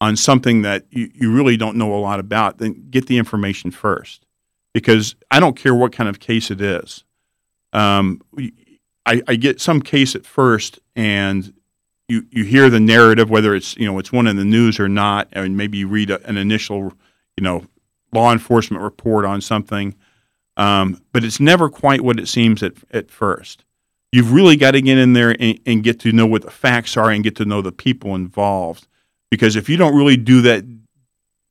[0.00, 3.70] on something that you, you really don't know a lot about, then get the information
[3.70, 4.24] first.
[4.74, 7.04] Because I don't care what kind of case it is.
[7.72, 8.20] Um,
[9.06, 11.54] I, I get some case at first, and
[12.08, 14.88] you, you hear the narrative, whether it's you know it's one in the news or
[14.88, 16.92] not, and maybe you read a, an initial
[17.38, 17.64] you know
[18.12, 19.94] law enforcement report on something,
[20.58, 23.64] um, but it's never quite what it seems at at first
[24.16, 26.96] you've really got to get in there and, and get to know what the facts
[26.96, 28.86] are and get to know the people involved.
[29.30, 30.64] Because if you don't really do that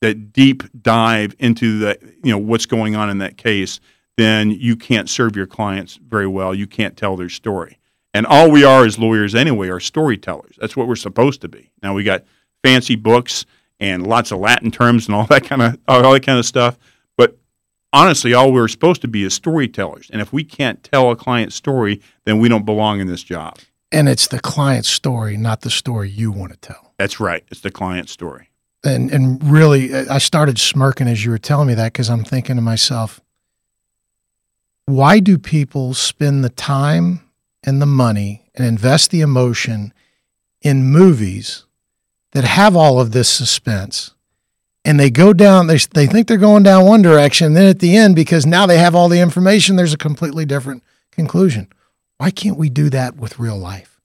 [0.01, 3.79] that deep dive into the you know what's going on in that case,
[4.17, 6.53] then you can't serve your clients very well.
[6.53, 7.79] You can't tell their story.
[8.13, 10.55] And all we are as lawyers anyway are storytellers.
[10.59, 11.71] That's what we're supposed to be.
[11.83, 12.23] Now we got
[12.63, 13.45] fancy books
[13.79, 16.77] and lots of Latin terms and all that kind of all that kind of stuff.
[17.17, 17.37] But
[17.91, 20.09] honestly, all we're supposed to be is storytellers.
[20.11, 23.57] And if we can't tell a client's story, then we don't belong in this job.
[23.91, 26.84] And it's the client's story, not the story you want to tell.
[26.97, 27.43] That's right.
[27.51, 28.49] It's the client story.
[28.83, 32.23] And and really, uh, I started smirking as you were telling me that because I'm
[32.23, 33.19] thinking to myself,
[34.85, 37.21] why do people spend the time
[37.63, 39.91] and the money and invest the emotion
[40.61, 41.65] in movies
[42.31, 44.11] that have all of this suspense?
[44.87, 47.47] And they go down, they, they think they're going down one direction.
[47.47, 50.45] And Then at the end, because now they have all the information, there's a completely
[50.45, 51.67] different conclusion.
[52.17, 53.99] Why can't we do that with real life?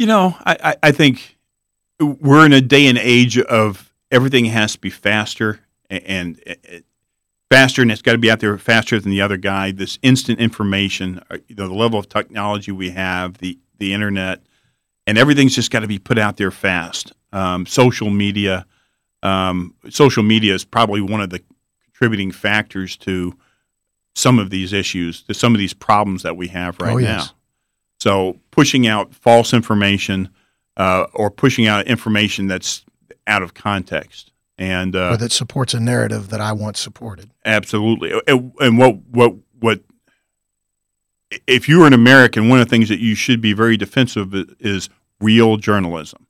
[0.00, 1.36] You know, I, I, I think
[2.00, 6.02] we're in a day and age of everything has to be faster and,
[6.46, 6.82] and
[7.50, 9.70] faster, and it's got to be out there faster than the other guy.
[9.72, 14.42] This instant information, uh, you know, the level of technology we have, the the internet,
[15.06, 17.12] and everything's just got to be put out there fast.
[17.32, 18.66] Um, social media,
[19.22, 21.42] um, social media is probably one of the
[21.84, 23.36] contributing factors to
[24.14, 27.24] some of these issues, to some of these problems that we have right Oh, now.
[28.00, 30.30] So pushing out false information
[30.76, 32.84] uh, or pushing out information that's
[33.26, 37.30] out of context, and uh, or that supports a narrative that I want supported.
[37.44, 38.12] Absolutely.
[38.26, 39.80] And, and what what what
[41.46, 44.56] if you're an American, one of the things that you should be very defensive of
[44.58, 44.88] is
[45.20, 46.26] real journalism.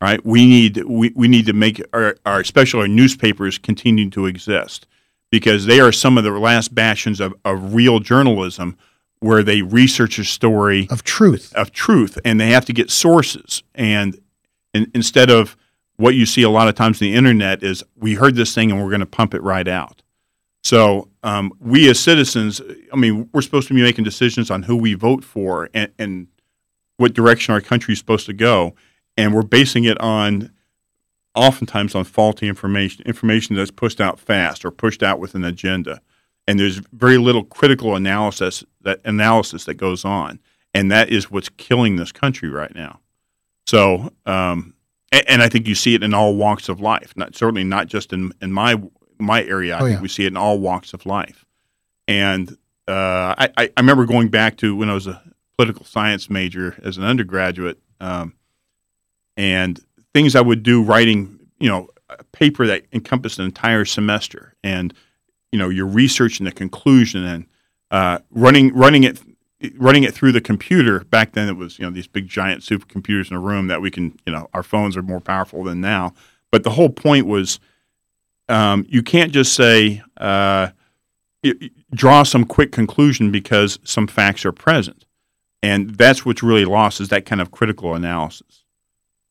[0.00, 0.24] Right?
[0.24, 4.86] We need we, we need to make our, our especially our newspapers continue to exist
[5.30, 8.78] because they are some of the last bastions of, of real journalism
[9.20, 11.52] where they research a story Of truth.
[11.54, 13.62] of truth and they have to get sources.
[13.74, 14.18] And,
[14.74, 15.56] and instead of
[15.96, 18.70] what you see a lot of times on the internet is we heard this thing
[18.70, 20.02] and we're going to pump it right out.
[20.62, 22.60] So um, we as citizens
[22.92, 26.26] i mean we're supposed to be making decisions on who we vote for and, and
[26.96, 28.74] what direction our country is supposed to go.
[29.16, 30.50] And we're basing it on
[31.34, 36.00] oftentimes on faulty information information that's pushed out fast or pushed out with an agenda
[36.46, 40.40] and there's very little critical analysis that analysis that goes on.
[40.74, 43.00] And that is what's killing this country right now.
[43.66, 44.74] So um,
[45.12, 47.12] and, and i think you see it in all walks of life.
[47.16, 48.80] Not certainly not just in, in my
[49.18, 49.74] my area.
[49.76, 50.02] I Oh, think yeah.
[50.02, 51.44] we see it in all walks of life.
[52.08, 52.50] And
[52.88, 55.22] uh, I, I I remember going back to when I was a
[55.56, 58.34] political science major as an undergraduate, um,
[59.36, 59.78] and
[60.14, 64.94] things I would do writing, you know, a paper that encompassed an entire semester, and
[65.52, 67.46] you know, your research and the conclusion, and
[67.90, 69.20] uh, running running it
[69.76, 71.00] running it through the computer.
[71.04, 73.90] Back then, it was you know these big giant supercomputers in a room that we
[73.90, 76.14] can, you know, our phones are more powerful than now.
[76.50, 77.60] But the whole point was,
[78.48, 80.02] um, you can't just say.
[80.16, 80.70] Uh,
[81.42, 85.04] y- draw some quick conclusion because some facts are present
[85.62, 88.64] and that's what's really lost is that kind of critical analysis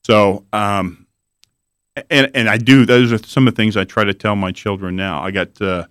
[0.04, 1.06] so um,
[2.10, 4.52] and, and i do those are some of the things i try to tell my
[4.52, 5.86] children now i got uh,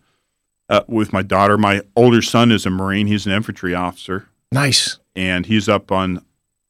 [0.70, 5.00] uh, with my daughter my older son is a marine he's an infantry officer Nice.
[5.16, 6.24] and he's up on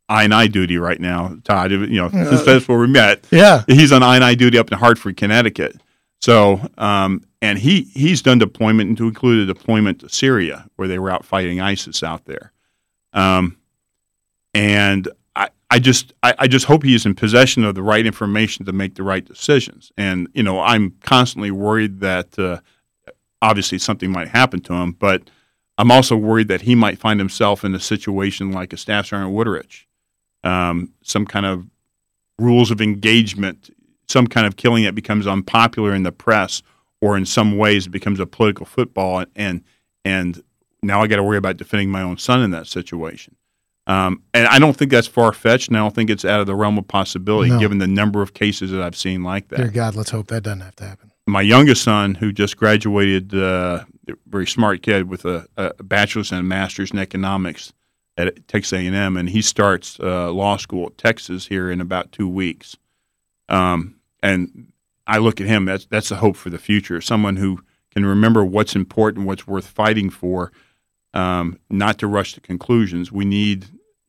[0.10, 3.64] i and i duty right now todd you know since that's where we met Yeah.
[3.68, 5.80] he's on I and I duty up in Hartford, Connecticut.
[6.22, 10.88] So, um, and he he's done deployment and to include a deployment to Syria where
[10.90, 12.52] they were out fighting ISIS out there.
[13.14, 13.56] Um,
[14.54, 18.06] and I, I just I, I just hope he is in possession of the right
[18.06, 19.92] information to make the right decisions.
[19.98, 22.60] And you know, I'm constantly worried that uh,
[23.42, 25.30] obviously something might happen to him, but
[25.78, 29.34] I'm also worried that he might find himself in a situation like a Staff Sergeant
[29.34, 29.86] Wuterich,
[30.44, 31.66] um, some kind of
[32.38, 33.70] rules of engagement,
[34.08, 36.62] some kind of killing that becomes unpopular in the press,
[37.02, 39.64] or in some ways it becomes a political football, and
[40.04, 40.44] and
[40.82, 43.36] now I got to worry about defending my own son in that situation.
[43.88, 46.46] Um, and I don't think that's far fetched, and I don't think it's out of
[46.46, 47.60] the realm of possibility, No.
[47.60, 50.44] given the number of cases that I've seen like that Dear God, let's hope that
[50.44, 51.09] doesn't have to happen.
[51.30, 53.86] My youngest son, who just graduated, uh,
[54.28, 57.74] very smart kid with a, a bachelor's and a master's in economics
[58.18, 62.28] at Texas A&M, and he starts uh, law school at Texas here in about two
[62.28, 62.76] weeks.
[63.48, 64.72] Um, and
[65.08, 67.00] I look at him; that's that's a hope for the future.
[67.02, 67.62] Someone who
[67.92, 70.52] can remember what's important, what's worth fighting for,
[71.14, 73.12] um, not to rush to conclusions.
[73.12, 73.66] We need,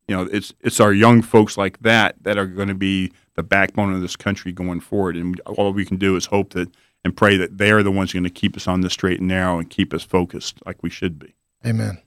[0.09, 3.43] you know, it's it's our young folks like that that are going to be the
[3.43, 5.17] backbone of this country going forward.
[5.17, 6.69] And all we can do is hope that
[7.05, 9.29] and pray that they are the ones going to keep us on the straight and
[9.29, 11.35] narrow and keep us focused like we should be.
[11.65, 11.99] Amen.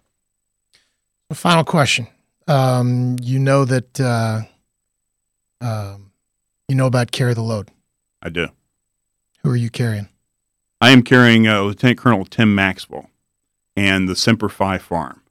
[1.29, 2.07] The final question.
[2.47, 4.41] Um, you know that uh,
[5.61, 6.11] um,
[6.67, 7.69] you know about carry the load.
[8.21, 8.49] I do.
[9.43, 10.09] Who are you carrying?
[10.81, 13.09] I am carrying uh, Lieutenant Colonel Tim Maxwell
[13.75, 15.21] and the Semper Fi Farm.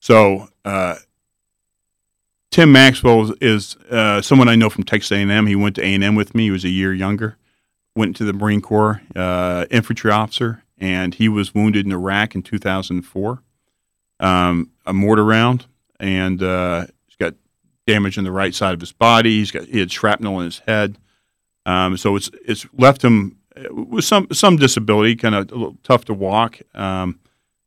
[0.00, 0.96] So uh,
[2.50, 5.46] Tim Maxwell is uh, someone I know from Texas A&M.
[5.46, 6.44] He went to A&M with me.
[6.44, 7.36] He was a year younger.
[7.96, 12.42] Went to the Marine Corps, uh, infantry officer, and he was wounded in Iraq in
[12.42, 13.42] 2004.
[14.20, 15.66] Um, a mortar round,
[16.00, 17.34] and uh, he's got
[17.86, 19.38] damage in the right side of his body.
[19.38, 20.98] He's got he had shrapnel in his head.
[21.66, 25.76] Um, so it's it's left him uh, with some some disability, kind of a little
[25.82, 26.60] tough to walk.
[26.74, 27.20] Um,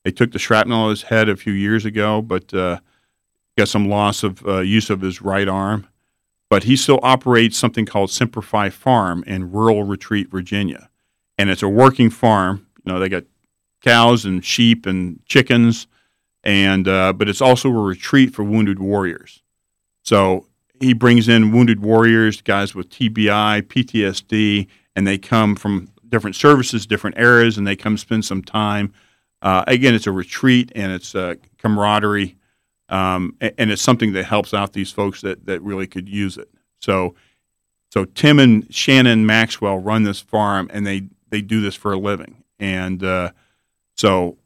[0.03, 2.80] they took the shrapnel out of his head a few years ago, but uh,
[3.57, 5.88] got some loss of uh, use of his right arm.
[6.49, 10.89] But he still operates something called Semper Fi Farm in Rural Retreat, Virginia,
[11.37, 12.65] and it's a working farm.
[12.85, 13.25] You know, they got
[13.81, 15.87] cows and sheep and chickens,
[16.43, 19.43] and uh, but it's also a retreat for wounded warriors.
[20.03, 20.45] So
[20.79, 26.85] he brings in wounded warriors, guys with TBI, PTSD, and they come from different services,
[26.85, 28.93] different areas, and they come spend some time.
[29.41, 32.35] Uh, again, it's a retreat and it's a camaraderie,
[32.89, 36.38] um, and, and, it's something that helps out these folks that, that really could use
[36.38, 36.49] it.
[36.79, 37.15] So,
[37.91, 41.97] so Tim and Shannon Maxwell run this farm, and they they do this for a
[41.97, 42.43] living.
[42.59, 43.31] And uh,
[43.95, 44.38] so,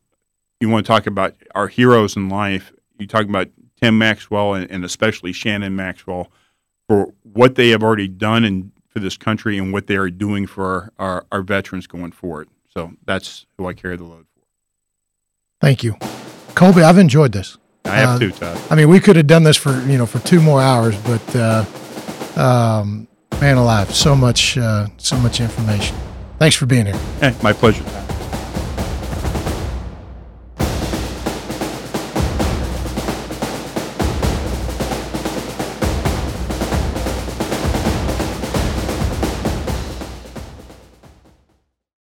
[0.59, 2.73] you want to talk about our heroes in life?
[2.97, 3.49] You talk about
[3.81, 6.31] Tim Maxwell and, and especially Shannon Maxwell
[6.87, 10.45] for what they have already done and for this country and what they are doing
[10.45, 12.49] for our, our, our veterans going forward.
[12.67, 14.45] So that's who I carry the load for.
[15.59, 15.95] Thank you,
[16.55, 16.81] Colby.
[16.81, 17.57] I've enjoyed this.
[17.85, 18.59] I have uh, too, Todd.
[18.69, 21.35] I mean, we could have done this for you know for two more hours, but
[21.35, 21.65] uh,
[22.35, 23.07] um,
[23.39, 25.95] man alive, so much uh, so much information.
[26.39, 26.97] Thanks for being here.
[27.19, 27.83] Hey, my pleasure.